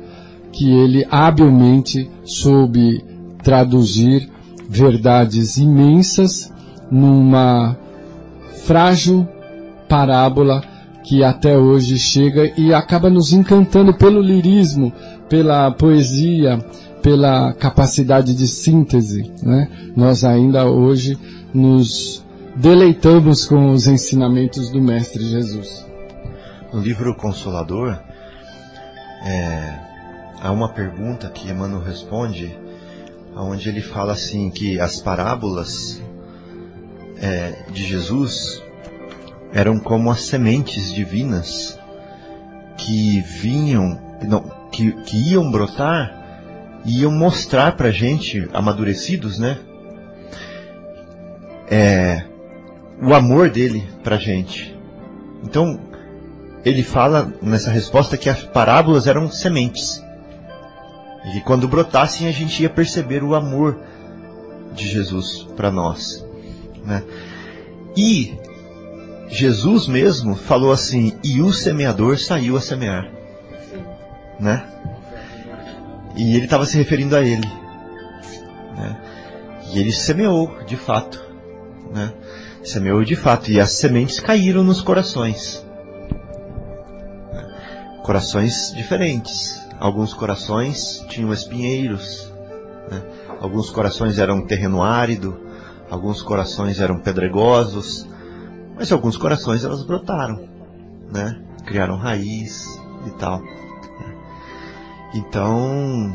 [0.52, 3.04] que ele habilmente soube
[3.42, 4.28] traduzir
[4.68, 6.52] verdades imensas
[6.90, 7.76] numa
[8.64, 9.26] frágil
[9.88, 10.62] parábola
[11.02, 14.92] que até hoje chega e acaba nos encantando pelo lirismo,
[15.28, 16.58] pela poesia,
[17.02, 19.32] pela capacidade de síntese.
[19.42, 19.68] Né?
[19.96, 21.18] Nós ainda hoje
[21.52, 25.86] nos deleitamos com os ensinamentos do Mestre Jesus.
[26.72, 27.98] No livro Consolador,
[29.24, 29.89] é,
[30.40, 32.58] há uma pergunta que Emmanuel responde,
[33.36, 36.02] onde ele fala assim que as parábolas
[37.20, 38.62] é, de Jesus
[39.52, 41.78] eram como as sementes divinas
[42.76, 49.58] que vinham, não, que, que iam brotar e iam mostrar para gente, amadurecidos, né?
[51.70, 52.24] É,
[53.02, 54.76] o amor dele para gente.
[55.44, 55.78] Então,
[56.64, 60.02] ele fala nessa resposta que as parábolas eram sementes.
[61.24, 63.78] E que quando brotassem a gente ia perceber o amor
[64.74, 66.24] de Jesus para nós.
[66.84, 67.02] Né?
[67.96, 68.38] E
[69.28, 73.10] Jesus mesmo falou assim: e o semeador saiu a semear.
[74.38, 74.66] Né?
[76.16, 77.46] E ele estava se referindo a ele.
[78.76, 79.00] Né?
[79.72, 81.22] E ele semeou, de fato.
[81.94, 82.12] Né?
[82.64, 83.50] Semeou de fato.
[83.50, 85.64] E as sementes caíram nos corações.
[88.02, 89.59] Corações diferentes.
[89.80, 92.30] Alguns corações tinham espinheiros.
[92.90, 93.02] Né?
[93.40, 95.40] Alguns corações eram terreno árido.
[95.90, 98.06] Alguns corações eram pedregosos.
[98.76, 100.46] Mas alguns corações elas brotaram.
[101.10, 101.42] Né?
[101.64, 102.66] Criaram raiz
[103.06, 103.40] e tal.
[105.14, 106.14] Então,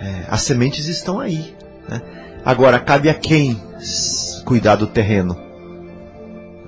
[0.00, 1.56] é, as sementes estão aí.
[1.88, 2.02] Né?
[2.44, 3.60] Agora, cabe a quem
[4.44, 5.36] cuidar do terreno?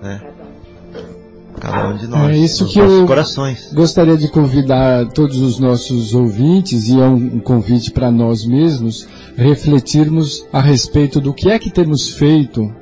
[0.00, 0.29] Né?
[1.60, 2.30] Cada um de nós.
[2.30, 3.70] É isso que eu corações.
[3.72, 10.44] gostaria de convidar todos os nossos ouvintes, e é um convite para nós mesmos, refletirmos
[10.52, 12.72] a respeito do que é que temos feito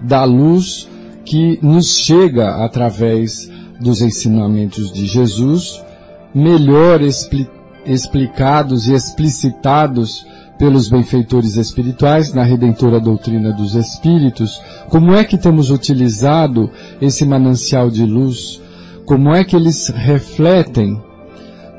[0.00, 0.88] da luz
[1.24, 5.80] que nos chega através dos ensinamentos de Jesus
[6.34, 7.48] melhor expli
[7.84, 10.26] explicados e explicitados
[10.60, 16.70] pelos benfeitores espirituais na redentora doutrina dos espíritos, como é que temos utilizado
[17.00, 18.60] esse manancial de luz,
[19.06, 21.02] como é que eles refletem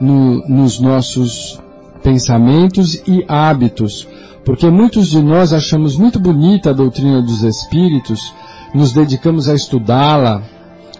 [0.01, 1.61] no, nos nossos
[2.01, 4.07] pensamentos e hábitos,
[4.43, 8.33] porque muitos de nós achamos muito bonita a doutrina dos espíritos,
[8.73, 10.41] nos dedicamos a estudá-la,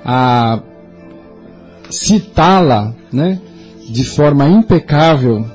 [0.05, 0.61] a
[1.89, 3.41] citá-la, né,
[3.89, 5.47] de forma impecável,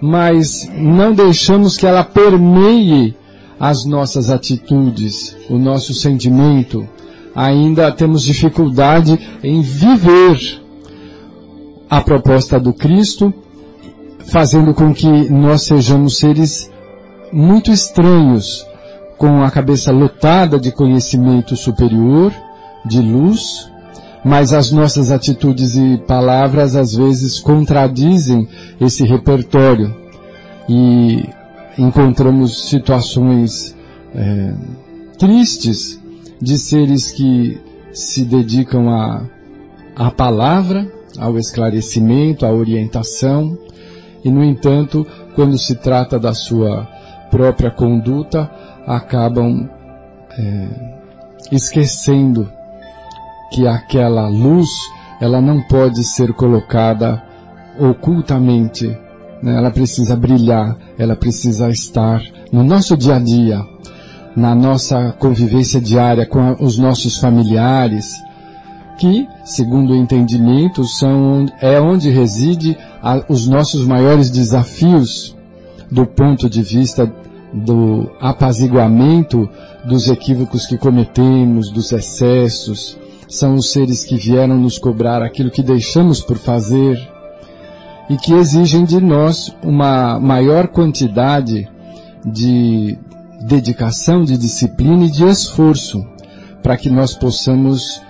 [0.00, 3.16] mas não deixamos que ela permeie
[3.58, 6.88] as nossas atitudes, o nosso sentimento.
[7.34, 10.60] Ainda temos dificuldade em viver
[11.90, 13.32] a proposta do Cristo,
[14.26, 16.70] fazendo com que nós sejamos seres
[17.32, 18.66] muito estranhos,
[19.16, 22.32] com a cabeça lotada de conhecimento superior,
[22.84, 23.68] de luz,
[24.24, 28.48] mas as nossas atitudes e palavras às vezes contradizem
[28.80, 29.94] esse repertório.
[30.68, 31.24] E
[31.78, 33.74] encontramos situações
[34.14, 34.54] é,
[35.18, 35.98] tristes
[36.40, 37.60] de seres que
[37.92, 39.22] se dedicam à,
[39.96, 43.58] à palavra, ao esclarecimento, à orientação,
[44.24, 46.86] e no entanto, quando se trata da sua
[47.30, 48.50] própria conduta,
[48.86, 49.68] acabam
[50.36, 50.68] é,
[51.50, 52.50] esquecendo
[53.50, 54.68] que aquela luz
[55.20, 57.22] ela não pode ser colocada
[57.78, 58.86] ocultamente.
[59.42, 59.56] Né?
[59.56, 62.22] Ela precisa brilhar, ela precisa estar
[62.52, 63.60] no nosso dia a dia,
[64.36, 68.14] na nossa convivência diária com os nossos familiares,
[68.98, 75.36] que, segundo o entendimento, são, é onde reside a, os nossos maiores desafios
[75.90, 77.10] do ponto de vista
[77.52, 79.48] do apaziguamento
[79.84, 85.62] dos equívocos que cometemos, dos excessos, são os seres que vieram nos cobrar aquilo que
[85.62, 86.98] deixamos por fazer
[88.08, 91.68] e que exigem de nós uma maior quantidade
[92.24, 92.98] de
[93.42, 96.04] dedicação, de disciplina e de esforço
[96.62, 98.00] para que nós possamos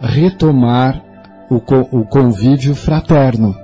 [0.00, 1.02] retomar
[1.50, 3.54] o, o convívio fraterno,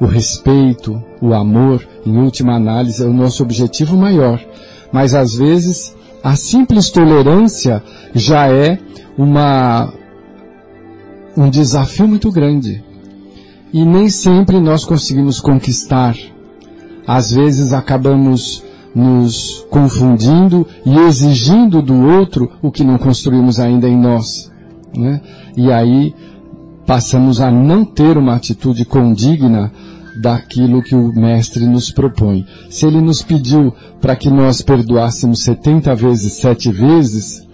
[0.00, 4.40] o respeito, o amor, em última análise, é o nosso objetivo maior.
[4.92, 7.82] Mas às vezes a simples tolerância
[8.14, 8.78] já é
[9.18, 9.92] uma
[11.36, 12.82] um desafio muito grande.
[13.72, 16.16] E nem sempre nós conseguimos conquistar.
[17.06, 18.64] Às vezes acabamos
[18.94, 24.50] nos confundindo e exigindo do outro o que não construímos ainda em nós.
[24.96, 25.20] Né?
[25.56, 26.14] E aí
[26.86, 29.70] passamos a não ter uma atitude condigna
[30.22, 32.46] daquilo que o mestre nos propõe.
[32.70, 37.45] Se ele nos pediu para que nós perdoássemos 70 vezes, sete vezes,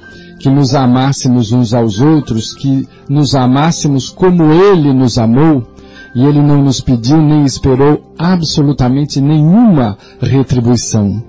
[0.43, 5.63] que nos amássemos uns aos outros, que nos amássemos como Ele nos amou,
[6.17, 11.23] e Ele não nos pediu nem esperou absolutamente nenhuma retribuição.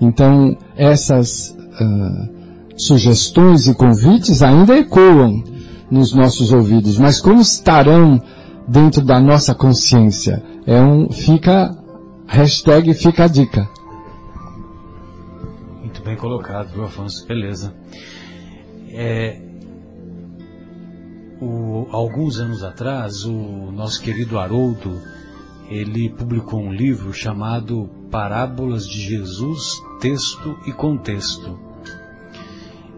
[0.00, 2.28] Então, essas uh,
[2.76, 5.42] sugestões e convites ainda ecoam
[5.90, 8.22] nos nossos ouvidos, mas como estarão
[8.68, 10.40] dentro da nossa consciência?
[10.64, 11.76] É um, fica,
[12.28, 13.68] hashtag fica a dica.
[16.10, 17.24] Bem colocado, viu, Afonso?
[17.24, 17.72] Beleza.
[18.88, 19.40] É,
[21.40, 25.00] o, alguns anos atrás, o nosso querido Haroldo,
[25.68, 31.56] ele publicou um livro chamado Parábolas de Jesus, Texto e Contexto.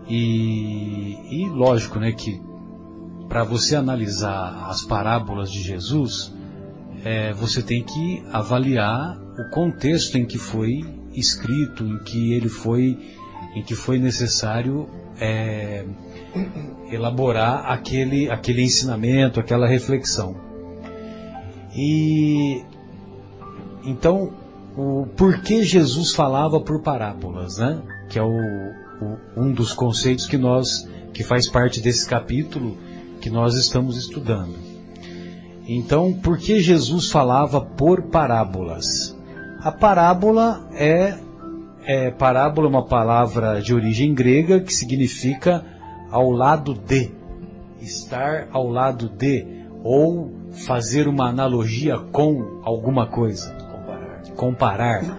[0.08, 2.40] E, e lógico, né, que
[3.28, 6.32] para você analisar as parábolas de Jesus,
[7.04, 12.98] é, você tem que avaliar o contexto em que foi escrito, em que ele foi,
[13.54, 14.88] em que foi necessário
[15.20, 15.84] é,
[16.90, 20.36] elaborar aquele, aquele ensinamento, aquela reflexão.
[21.74, 22.62] E
[23.84, 24.32] então,
[24.76, 27.82] o porquê Jesus falava por parábolas, né?
[28.08, 32.76] Que é o, o, um dos conceitos que nós que faz parte desse capítulo
[33.20, 34.54] que nós estamos estudando.
[35.66, 39.11] Então, por que Jesus falava por parábolas?
[39.64, 41.16] A parábola é
[41.84, 45.64] é, parábola é uma palavra de origem grega que significa
[46.10, 47.10] ao lado de,
[47.80, 49.46] estar ao lado de,
[49.82, 50.30] ou
[50.66, 53.52] fazer uma analogia com alguma coisa.
[53.54, 54.22] Comparar.
[54.36, 55.18] Comparar.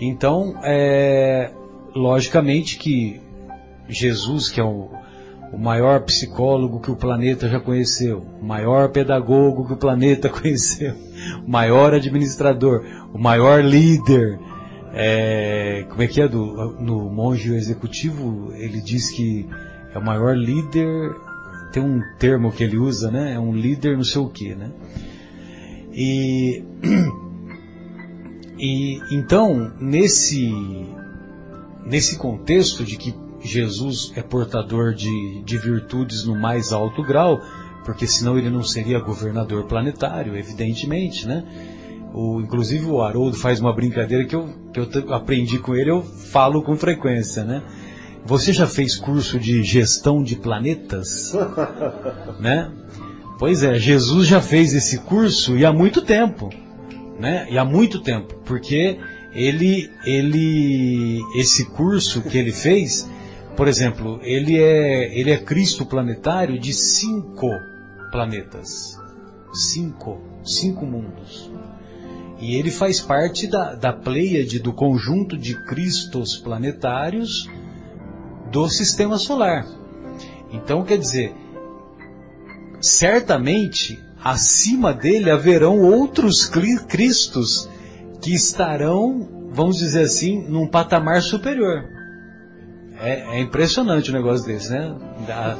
[0.00, 1.52] Então, é,
[1.94, 3.20] logicamente que
[3.88, 4.90] Jesus, que é o,
[5.54, 10.94] o maior psicólogo que o planeta já conheceu, o maior pedagogo que o planeta conheceu,
[11.46, 14.38] o maior administrador, o maior líder,
[14.92, 18.52] é, como é que é do, no monge executivo?
[18.54, 19.48] Ele diz que
[19.92, 21.12] é o maior líder.
[21.72, 23.34] Tem um termo que ele usa, né?
[23.34, 24.70] É um líder não sei o que, né?
[25.92, 26.62] E,
[28.56, 30.52] e então nesse
[31.84, 37.40] nesse contexto de que Jesus é portador de, de virtudes no mais alto grau,
[37.84, 41.44] porque senão ele não seria governador planetário, evidentemente, né?
[42.14, 46.02] O, inclusive o Haroldo faz uma brincadeira que eu, que eu aprendi com ele, eu
[46.02, 47.62] falo com frequência, né?
[48.24, 51.34] Você já fez curso de gestão de planetas?
[52.40, 52.70] né?
[53.38, 56.48] Pois é, Jesus já fez esse curso e há muito tempo,
[57.18, 57.46] né?
[57.50, 58.96] E há muito tempo, porque
[59.34, 63.10] ele, ele, esse curso que ele fez,
[63.56, 67.48] por exemplo, ele é, ele é Cristo planetário de cinco
[68.10, 68.98] planetas,
[69.52, 71.50] cinco, cinco mundos.
[72.40, 77.48] E ele faz parte da, da pleiade, do conjunto de cristos planetários
[78.50, 79.66] do sistema solar.
[80.52, 81.34] Então, quer dizer,
[82.80, 86.44] certamente acima dele haverão outros
[86.88, 87.68] cristos
[88.20, 91.84] que estarão, vamos dizer assim, num patamar superior.
[93.00, 94.94] É, é impressionante o negócio desse, né?
[95.26, 95.56] Dá,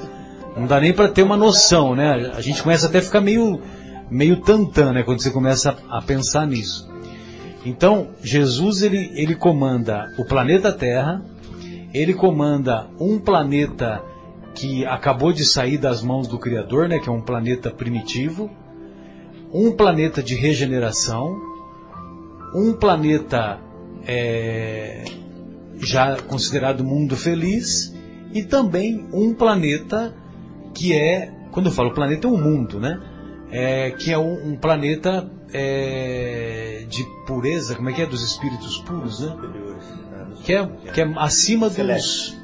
[0.57, 2.33] não dá nem para ter uma noção, né?
[2.37, 3.61] A gente começa até a ficar meio
[4.11, 6.89] meio tantã, né, quando você começa a, a pensar nisso.
[7.65, 11.23] Então, Jesus ele, ele comanda o planeta Terra,
[11.93, 14.03] ele comanda um planeta
[14.55, 18.51] que acabou de sair das mãos do Criador, né, que é um planeta primitivo,
[19.53, 21.41] um planeta de regeneração,
[22.55, 23.59] um planeta
[24.07, 25.05] é,
[25.79, 27.95] já considerado mundo feliz
[28.33, 30.15] e também um planeta
[30.75, 33.01] que é, quando eu falo planeta é um mundo, né?
[33.55, 38.07] é, que é um, um planeta é, de pureza, como é que é?
[38.07, 39.37] Dos espíritos puros, né?
[40.43, 42.35] Que é, que é acima dos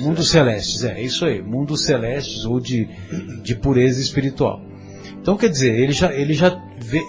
[0.00, 2.88] mundos celestes, é isso aí, mundos celestes ou de,
[3.42, 4.62] de pureza espiritual.
[5.26, 6.56] Então, quer dizer, ele já, ele já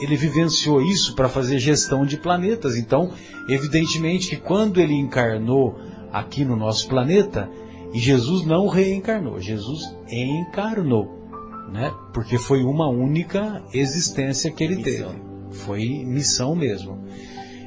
[0.02, 2.76] ele vivenciou isso para fazer gestão de planetas.
[2.76, 3.12] Então,
[3.48, 5.78] evidentemente que quando ele encarnou
[6.12, 7.48] aqui no nosso planeta,
[7.94, 11.30] e Jesus não reencarnou, Jesus encarnou,
[11.72, 11.94] né?
[12.12, 15.12] Porque foi uma única existência que ele missão.
[15.12, 15.22] teve.
[15.52, 16.98] Foi missão mesmo.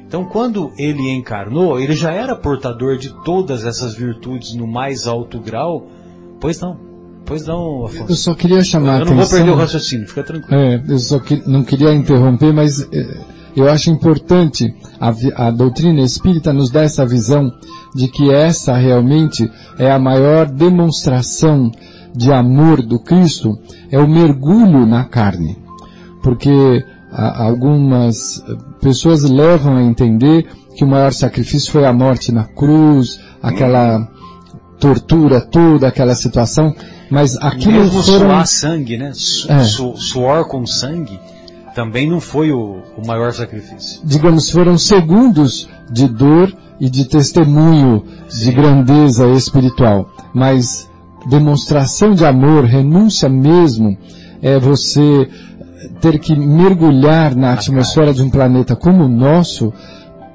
[0.05, 5.39] Então, quando ele encarnou, ele já era portador de todas essas virtudes no mais alto
[5.39, 5.87] grau?
[6.41, 6.90] Pois não.
[7.25, 8.11] Pois não, Afonso.
[8.11, 9.13] Eu só queria chamar eu a atenção...
[9.13, 10.61] Eu não vou perder o raciocínio, fica tranquilo.
[10.61, 13.17] É, eu só que, não queria interromper, mas é,
[13.55, 17.51] eu acho importante a, a doutrina espírita nos dar essa visão
[17.93, 21.71] de que essa realmente é a maior demonstração
[22.15, 23.57] de amor do Cristo,
[23.89, 25.57] é o mergulho na carne.
[26.21, 28.43] Porque a, algumas
[28.81, 34.07] pessoas levam a entender que o maior sacrifício foi a morte na cruz, aquela
[34.81, 36.75] tortura toda, aquela situação,
[37.09, 38.27] mas aquilo Mesmo foram...
[38.27, 39.11] suar sangue, né?
[39.13, 39.63] Su é.
[39.63, 41.19] su suor com sangue
[41.75, 44.01] também não foi o, o maior sacrifício.
[44.03, 48.45] Digamos, foram segundos de dor e de testemunho Sim.
[48.45, 50.89] de grandeza espiritual, mas
[51.29, 53.95] demonstração de amor, renúncia mesmo,
[54.41, 55.29] é você
[56.01, 59.71] ter que mergulhar na atmosfera de um planeta como o nosso,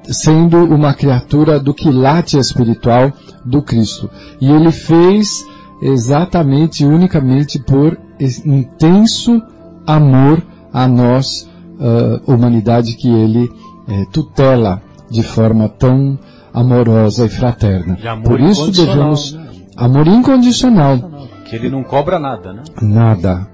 [0.09, 3.11] sendo uma criatura do quilate espiritual
[3.45, 4.09] do Cristo.
[4.39, 5.45] E ele fez
[5.81, 7.97] exatamente e unicamente por
[8.45, 9.41] intenso
[9.85, 10.43] amor
[10.73, 11.49] a nós,
[11.79, 16.17] uh, humanidade que ele uh, tutela de forma tão
[16.53, 17.97] amorosa e fraterna.
[18.01, 19.47] E por isso devemos né?
[19.75, 20.97] amor incondicional.
[21.45, 22.63] Que ele não cobra nada, né?
[22.81, 23.47] Nada.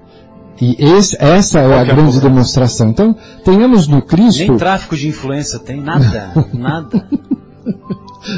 [0.60, 2.90] E esse, essa é a grande demonstração.
[2.90, 4.46] Então, tenhamos no Cristo.
[4.46, 7.08] Nem tráfico de influência tem, nada, nada.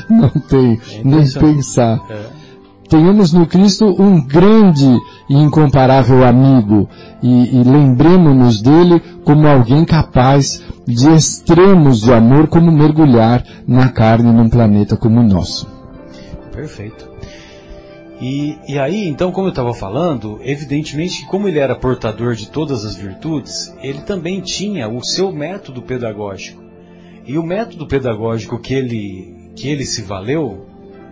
[0.09, 2.01] Não tem, é nem pensar.
[2.11, 2.47] É.
[2.89, 4.97] Tenhamos no Cristo um grande
[5.29, 6.89] e incomparável amigo
[7.21, 14.31] e, e lembremos-nos dele como alguém capaz de extremos de amor, como mergulhar na carne
[14.31, 15.67] num planeta como o nosso.
[16.53, 17.16] Perfeito.
[18.21, 22.49] E, e aí, então, como eu estava falando, evidentemente que como ele era portador de
[22.49, 26.63] todas as virtudes, ele também tinha o seu método pedagógico.
[27.27, 30.67] E o método pedagógico que ele, que ele se valeu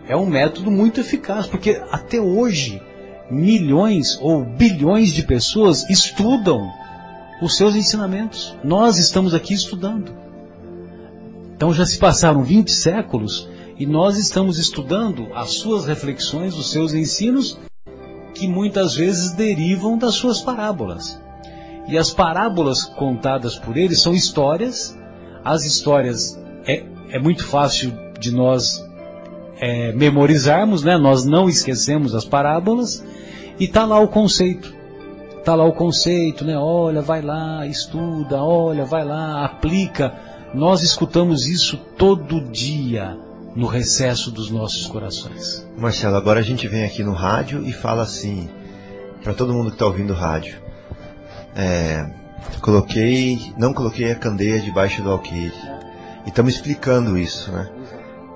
[0.09, 2.81] é um método muito eficaz, porque até hoje
[3.31, 6.71] milhões ou bilhões de pessoas estudam
[7.43, 8.57] os seus ensinamentos.
[8.63, 10.13] Nós estamos aqui estudando.
[11.55, 16.95] Então já se passaram 20 séculos e nós estamos estudando as suas reflexões, os seus
[16.95, 17.59] ensinos,
[18.33, 21.21] que muitas vezes derivam das suas parábolas.
[21.89, 24.97] E as parábolas contadas por ele são histórias.
[25.45, 28.83] As histórias é, é muito fácil de nós
[29.59, 30.97] é, memorizarmos, né?
[30.97, 33.05] Nós não esquecemos as parábolas.
[33.59, 34.73] E tá lá o conceito.
[35.45, 36.57] Tá lá o conceito, né?
[36.57, 40.15] Olha, vai lá, estuda, olha, vai lá, aplica.
[40.55, 43.24] Nós escutamos isso todo dia
[43.55, 45.67] no recesso dos nossos corações.
[45.77, 48.49] Marcelo, agora a gente vem aqui no rádio e fala assim,
[49.23, 50.57] para todo mundo que está ouvindo o rádio,
[51.55, 52.05] é,
[52.61, 55.55] coloquei, não coloquei a candeia debaixo do alqueire.
[56.27, 57.69] E estamos explicando isso, né?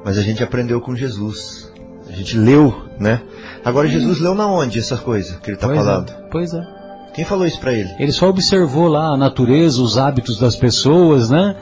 [0.05, 1.73] Mas a gente aprendeu com Jesus.
[2.09, 3.21] A gente leu, né?
[3.65, 6.11] Agora Jesus leu na onde essa coisa que ele está falando?
[6.11, 6.63] É, pois é.
[7.13, 7.91] Quem falou isso para ele?
[7.99, 11.57] Ele só observou lá a natureza, os hábitos das pessoas, né?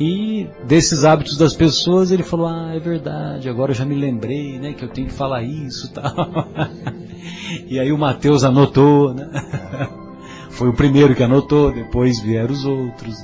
[0.00, 4.58] E desses hábitos das pessoas ele falou, ah, é verdade, agora eu já me lembrei,
[4.58, 6.12] né, que eu tenho que falar isso tal.
[7.68, 9.28] e aí o Mateus anotou, né?
[10.50, 13.16] Foi o primeiro que anotou, depois vieram os outros.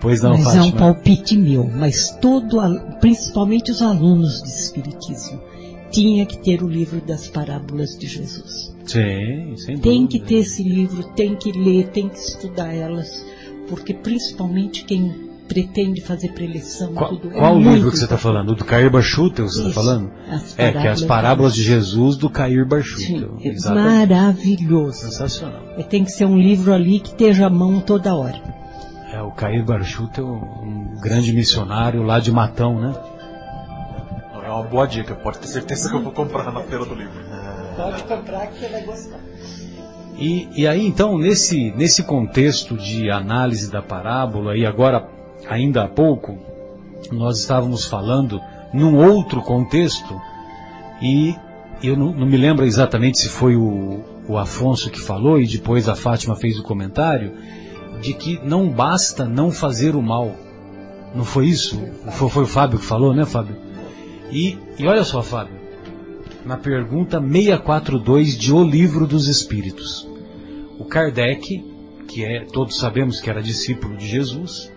[0.00, 0.64] Pois não, Mas Fátima.
[0.64, 2.58] é um palpite meu, mas todo,
[3.00, 5.40] principalmente os alunos de Espiritismo,
[5.92, 8.74] tinha que ter o livro das parábolas de Jesus.
[8.84, 9.82] Sim, sem dúvida.
[9.82, 13.24] Tem que ter esse livro, tem que ler, tem que estudar elas
[13.72, 18.18] porque principalmente quem pretende fazer preleção qual, tudo é qual é livro que você está
[18.18, 18.54] falando?
[18.54, 20.12] Do Cair Barchutel você está falando?
[20.58, 23.38] É, que é as parábolas de Jesus do Cair Barchutel.
[23.40, 24.98] Sim, é maravilhoso.
[24.98, 25.62] Sensacional.
[25.78, 28.38] É, tem que ser um livro ali que esteja à mão toda hora.
[29.10, 32.94] É, o Cair Barchutel, um grande missionário lá de Matão, né?
[34.44, 37.18] É uma boa dica, pode ter certeza que eu vou comprar na feira do livro.
[37.74, 39.18] Pode comprar que você vai gostar.
[40.18, 45.08] E, e aí então, nesse, nesse contexto de análise da parábola, e agora,
[45.48, 46.38] ainda há pouco,
[47.10, 48.40] nós estávamos falando
[48.72, 50.20] num outro contexto,
[51.00, 51.34] e
[51.82, 55.88] eu não, não me lembro exatamente se foi o, o Afonso que falou e depois
[55.88, 57.32] a Fátima fez o comentário,
[58.00, 60.34] de que não basta não fazer o mal.
[61.14, 61.80] Não foi isso?
[62.12, 63.56] Foi, foi o Fábio que falou, né, Fábio?
[64.30, 65.54] E, e olha só, Fábio,
[66.44, 70.08] na pergunta 642 de O Livro dos Espíritos,
[70.78, 71.64] o Kardec,
[72.08, 74.72] que é, todos sabemos que era discípulo de Jesus,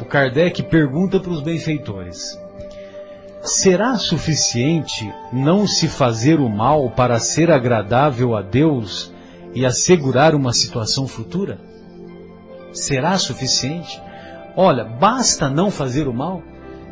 [0.00, 2.38] o Kardec pergunta para os benfeitores:
[3.42, 9.12] Será suficiente não se fazer o mal para ser agradável a Deus
[9.54, 11.58] e assegurar uma situação futura?
[12.72, 14.00] Será suficiente?
[14.54, 16.42] Olha, basta não fazer o mal?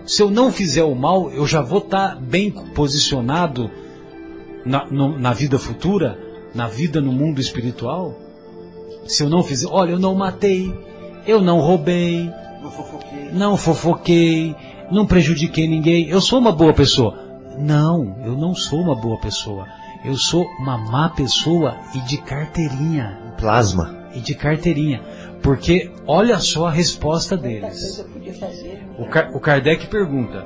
[0.06, 3.70] Se eu não fizer o mal, eu já vou estar bem posicionado
[4.64, 6.18] na, no, na vida futura,
[6.54, 8.14] na vida no mundo espiritual?
[9.06, 10.72] Se eu não fizer, olha, eu não matei,
[11.26, 12.30] eu não roubei,
[12.62, 13.30] Não fofoquei.
[13.32, 14.56] não fofoquei,
[14.90, 17.18] não prejudiquei ninguém, eu sou uma boa pessoa.
[17.58, 19.66] Não, eu não sou uma boa pessoa.
[20.04, 23.18] Eu sou uma má pessoa e de carteirinha.
[23.38, 24.06] Plasma.
[24.14, 25.02] E de carteirinha.
[25.46, 28.04] Porque olha só a resposta deles.
[28.98, 30.44] O, Ka- o Kardec pergunta: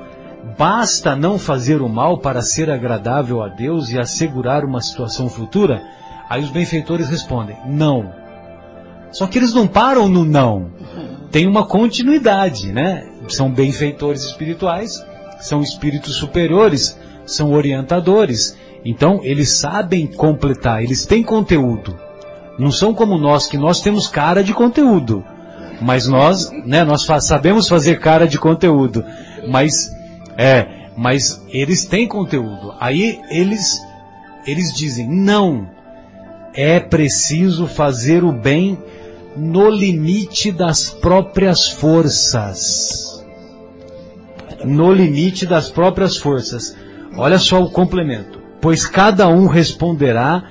[0.55, 5.81] basta não fazer o mal para ser agradável a Deus e assegurar uma situação futura?
[6.29, 8.13] Aí os benfeitores respondem: não.
[9.11, 10.69] Só que eles não param no não.
[11.31, 13.03] Tem uma continuidade, né?
[13.27, 15.03] São benfeitores espirituais,
[15.39, 16.95] são espíritos superiores,
[17.25, 18.55] são orientadores.
[18.85, 21.97] Então, eles sabem completar, eles têm conteúdo.
[22.57, 25.23] Não são como nós, que nós temos cara de conteúdo.
[25.81, 29.03] Mas nós, né, nós sabemos fazer cara de conteúdo.
[29.47, 29.89] Mas,
[30.37, 32.73] é, mas eles têm conteúdo.
[32.79, 33.79] Aí eles,
[34.45, 35.67] eles dizem, não,
[36.53, 38.77] é preciso fazer o bem
[39.35, 43.25] no limite das próprias forças.
[44.63, 46.75] No limite das próprias forças.
[47.17, 48.39] Olha só o complemento.
[48.59, 50.43] Pois cada um responderá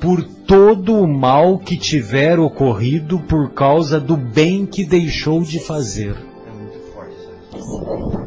[0.00, 6.14] por todo o mal que tiver ocorrido por causa do bem que deixou de fazer.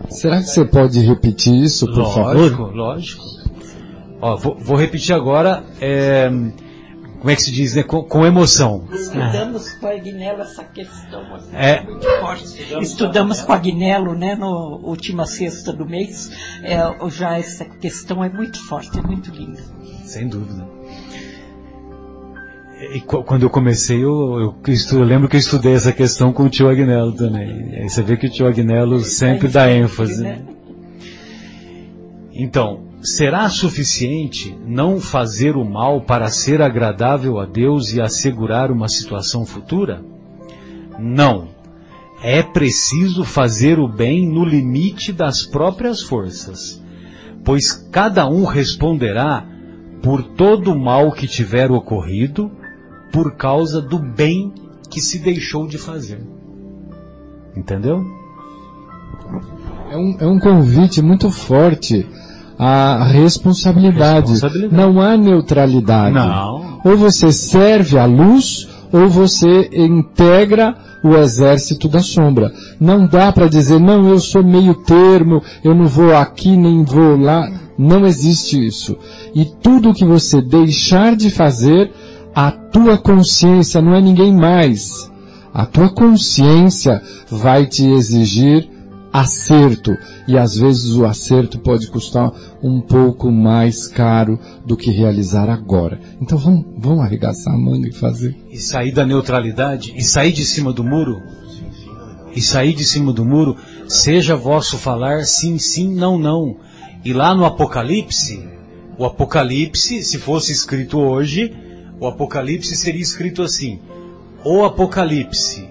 [0.10, 2.76] Será que você pode repetir isso, por lógico, favor?
[2.76, 3.24] lógico.
[4.22, 6.28] Ó, vou, vou repetir agora, é,
[7.20, 7.84] como é que se diz, né?
[7.84, 8.86] Com, com emoção.
[8.92, 11.84] Estudamos com a Agnello essa questão assim, É.
[11.84, 12.46] muito forte.
[12.82, 16.32] Estudamos com a Agnello, né, no última sexta do mês.
[16.64, 19.62] É, já essa questão é muito forte, é muito linda.
[20.04, 20.66] Sem dúvida.
[22.80, 24.56] E qu- quando eu comecei, eu, eu,
[24.94, 27.76] eu lembro que eu estudei essa questão com o tio Agnello também.
[27.76, 30.22] Aí você vê que o tio Agnello sempre dá ênfase.
[30.24, 30.42] né?
[32.32, 38.88] Então, será suficiente não fazer o mal para ser agradável a Deus e assegurar uma
[38.88, 40.04] situação futura?
[41.00, 41.48] Não.
[42.22, 46.84] É preciso fazer o bem no limite das próprias forças,
[47.44, 49.46] pois cada um responderá
[50.02, 52.52] por todo o mal que tiver ocorrido
[53.12, 54.54] por causa do bem
[54.90, 56.22] que se deixou de fazer.
[57.56, 58.06] Entendeu?
[59.92, 62.08] É um, é um convite muito forte
[62.58, 64.32] à responsabilidade.
[64.32, 64.76] Responsabilidade.
[64.76, 66.14] Não há neutralidade.
[66.14, 66.80] Não.
[66.84, 72.52] Ou você serve à luz, ou você integra o exército da sombra.
[72.80, 77.18] Não dá para dizer, não, eu sou meio termo, eu não vou aqui nem vou
[77.18, 77.50] lá.
[77.78, 78.98] Não existe isso.
[79.36, 81.92] E tudo que você deixar de fazer,
[82.40, 85.12] a tua consciência não é ninguém mais.
[85.52, 88.70] A tua consciência vai te exigir
[89.12, 89.98] acerto.
[90.28, 92.32] E às vezes o acerto pode custar
[92.62, 96.00] um pouco mais caro do que realizar agora.
[96.22, 98.38] Então vamos, vamos arregaçar a manga e fazer.
[98.52, 101.20] e sair da neutralidade e sair de cima do muro
[102.36, 103.58] e sair de cima do muro
[103.88, 106.58] seja vosso falar sim sim não não
[107.04, 108.48] e lá no Apocalipse
[108.96, 111.52] o Apocalipse se fosse escrito hoje
[112.00, 113.80] o Apocalipse seria escrito assim
[114.44, 115.68] o Apocalipse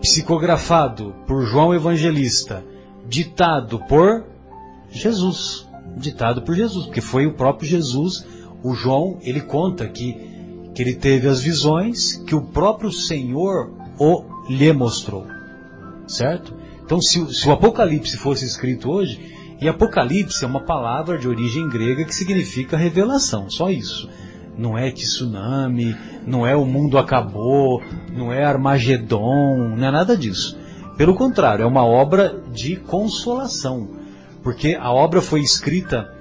[0.00, 2.64] psicografado por João Evangelista
[3.08, 4.24] ditado por
[4.90, 8.26] Jesus ditado por Jesus porque foi o próprio Jesus
[8.62, 10.30] o João ele conta que
[10.74, 15.26] que ele teve as visões que o próprio Senhor o lhe mostrou.
[16.06, 16.54] Certo?
[16.84, 19.20] Então, se, se o Apocalipse fosse escrito hoje,
[19.60, 24.08] e Apocalipse é uma palavra de origem grega que significa revelação, só isso.
[24.56, 25.96] Não é tsunami,
[26.26, 27.82] não é o mundo acabou,
[28.12, 30.58] não é Armagedon, não é nada disso.
[30.96, 33.88] Pelo contrário, é uma obra de consolação,
[34.42, 36.12] porque a obra foi escrita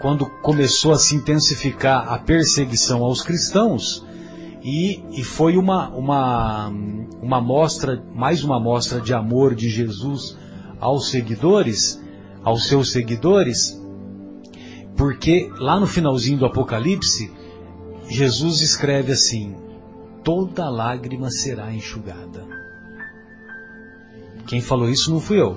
[0.00, 4.04] quando começou a se intensificar a perseguição aos cristãos
[4.62, 6.68] e, e foi uma, uma,
[7.22, 10.36] uma mostra, mais uma mostra de amor de Jesus
[10.80, 12.02] aos seguidores,
[12.42, 13.80] aos seus seguidores,
[14.96, 17.32] porque lá no finalzinho do Apocalipse
[18.08, 19.54] Jesus escreve assim:
[20.24, 22.46] toda lágrima será enxugada.
[24.46, 25.56] Quem falou isso não fui eu,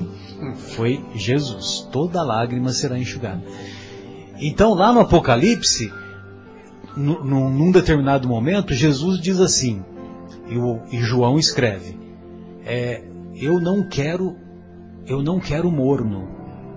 [0.76, 1.88] foi Jesus.
[1.92, 3.42] Toda lágrima será enxugada.
[4.38, 5.92] Então, lá no Apocalipse,
[6.98, 9.84] nu- nu- num determinado momento, Jesus diz assim,
[10.50, 11.98] e, o- e João escreve:
[12.66, 14.36] é, Eu não quero,
[15.08, 16.28] eu não quero morno.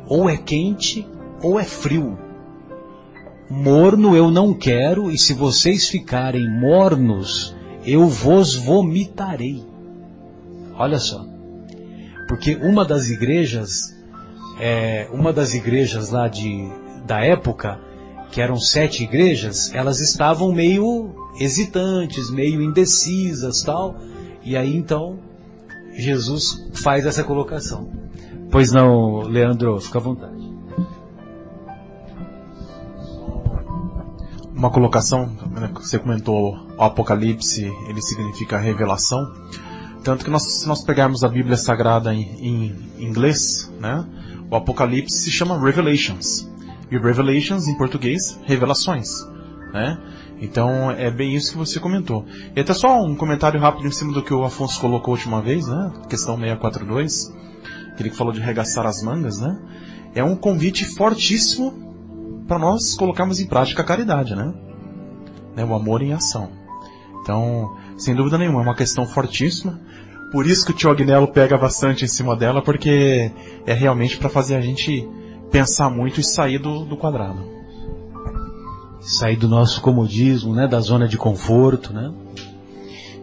[0.07, 1.07] Ou é quente
[1.43, 2.17] ou é frio.
[3.49, 9.65] Morno eu não quero, e se vocês ficarem mornos, eu vos vomitarei.
[10.75, 11.25] Olha só.
[12.27, 13.95] Porque uma das igrejas,
[14.59, 16.69] é, uma das igrejas lá de,
[17.07, 17.79] da época,
[18.31, 23.97] que eram sete igrejas, elas estavam meio hesitantes, meio indecisas tal.
[24.43, 25.19] E aí então,
[25.97, 27.89] Jesus faz essa colocação.
[28.51, 30.34] Pois não, Leandro, fica à vontade.
[34.65, 39.31] Uma colocação, né, você comentou, o Apocalipse, ele significa revelação.
[40.03, 44.03] Tanto que nós, se nós pegarmos a Bíblia Sagrada em, em inglês, né,
[44.51, 46.51] o Apocalipse se chama Revelations.
[46.91, 49.11] E Revelations, em português, revelações.
[49.71, 49.99] Né?
[50.41, 52.25] Então é bem isso que você comentou.
[52.57, 55.43] E até só um comentário rápido em cima do que o Afonso colocou a última
[55.43, 55.93] vez, né?
[56.09, 57.35] Questão 642,
[57.99, 59.61] que ele falou de regaçar as mangas, né?
[60.15, 61.85] É um convite fortíssimo
[62.47, 64.53] para nós colocarmos em prática a caridade, né?
[65.57, 65.65] né?
[65.65, 66.51] O amor em ação.
[67.23, 69.81] Então, sem dúvida nenhuma, é uma questão fortíssima.
[70.31, 73.31] Por isso que o tio Agnello pega bastante em cima dela, porque
[73.65, 75.09] é realmente para fazer a gente
[75.51, 77.39] pensar muito e sair do, do quadrado.
[79.01, 82.13] sair do nosso comodismo, né, da zona de conforto, né?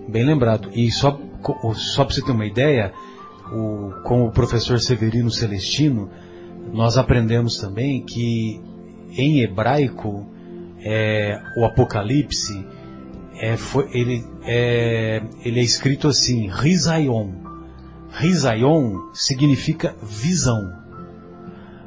[0.08, 0.70] Bem lembrado.
[0.74, 1.20] E só
[1.74, 2.94] só para você ter uma ideia,
[3.52, 6.10] o, com o professor Severino Celestino,
[6.72, 8.62] nós aprendemos também que
[9.18, 10.28] em hebraico
[10.80, 12.66] é, o Apocalipse
[13.36, 17.32] é, foi, ele, é, ele é escrito assim, Rizaion.
[18.12, 20.80] Rizaion significa visão.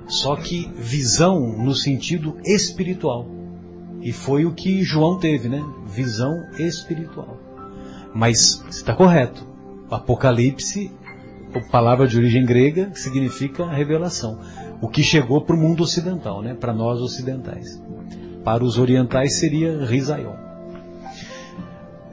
[0.07, 3.29] Só que visão no sentido espiritual.
[4.01, 5.64] E foi o que João teve, né?
[5.87, 7.39] Visão espiritual.
[8.14, 9.47] Mas está correto.
[9.91, 10.91] Apocalipse,
[11.70, 14.39] palavra de origem grega, significa revelação.
[14.85, 16.53] O que chegou para o mundo ocidental, né?
[16.53, 17.82] Para nós ocidentais.
[18.45, 20.35] Para os orientais seria Rizaion.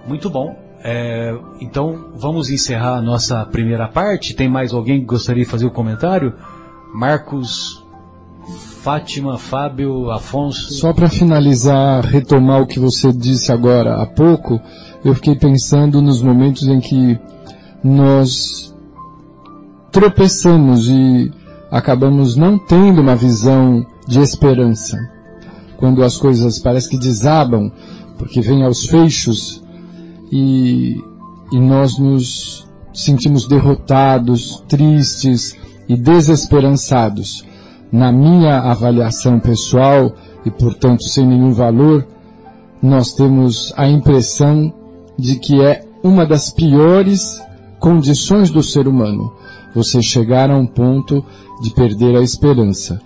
[0.08, 0.56] Muito bom.
[0.82, 4.34] É, então vamos encerrar a nossa primeira parte.
[4.34, 6.34] Tem mais alguém que gostaria de fazer o comentário?
[6.94, 7.86] Marcos,
[8.82, 10.72] Fátima, Fábio, Afonso.
[10.76, 14.62] Só para finalizar, retomar o que você disse agora há pouco,
[15.04, 17.20] eu fiquei pensando nos momentos em que
[17.84, 18.74] nós
[19.92, 21.41] tropeçamos e
[21.72, 24.98] acabamos não tendo uma visão de esperança.
[25.78, 27.72] Quando as coisas parece que desabam,
[28.18, 29.64] porque vem aos fechos
[30.32, 30.96] e,
[31.52, 35.56] e nós nos sentimos derrotados, tristes
[35.88, 37.46] e desesperançados.
[37.92, 40.14] Na minha avaliação pessoal,
[40.46, 42.06] e portanto sem nenhum valor,
[42.82, 44.74] nós temos a impressão
[45.18, 47.42] de que é uma das piores
[47.80, 49.34] condições do ser humano.
[49.74, 51.24] Você chegar a um ponto
[51.62, 53.02] de perder a esperança.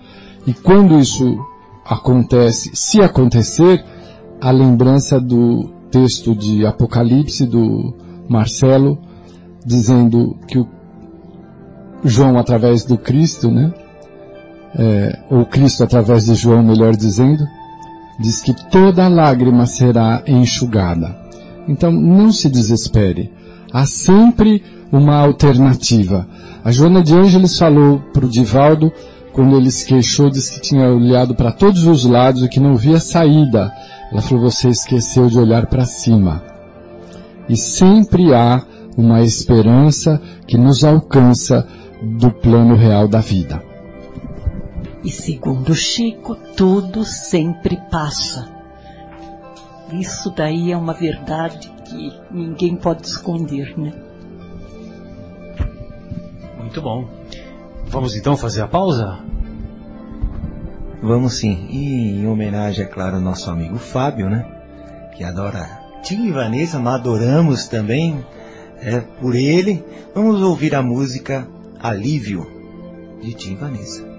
[0.46, 1.38] E quando isso
[1.84, 3.84] acontece, se acontecer,
[4.40, 7.94] a lembrança do texto de Apocalipse do
[8.28, 8.98] Marcelo,
[9.64, 10.68] dizendo que o
[12.04, 13.72] João através do Cristo, né?
[14.78, 17.44] É, ou Cristo através de João, melhor dizendo,
[18.20, 21.16] diz que toda lágrima será enxugada.
[21.66, 23.32] Então não se desespere.
[23.72, 24.62] Há sempre
[24.92, 26.26] uma alternativa.
[26.64, 28.92] A Joana de Ângeles falou para o Divaldo,
[29.32, 32.74] quando ele se queixou, disse que tinha olhado para todos os lados e que não
[32.74, 33.72] via saída.
[34.10, 36.42] Ela falou, você esqueceu de olhar para cima.
[37.48, 38.62] E sempre há
[38.96, 41.66] uma esperança que nos alcança
[42.02, 43.62] do plano real da vida.
[45.04, 48.48] E segundo Chico, tudo sempre passa.
[49.92, 53.92] Isso daí é uma verdade que ninguém pode esconder, né?
[56.66, 57.08] Muito bom.
[57.86, 59.20] Vamos então fazer a pausa?
[61.00, 61.68] Vamos sim.
[61.70, 64.44] E em homenagem, é claro, ao nosso amigo Fábio, né?
[65.16, 68.26] Que adora Tim e Vanessa, nós adoramos também.
[68.80, 69.84] É por ele.
[70.12, 71.46] Vamos ouvir a música
[71.78, 72.44] Alívio,
[73.22, 74.15] de Tim e Vanessa.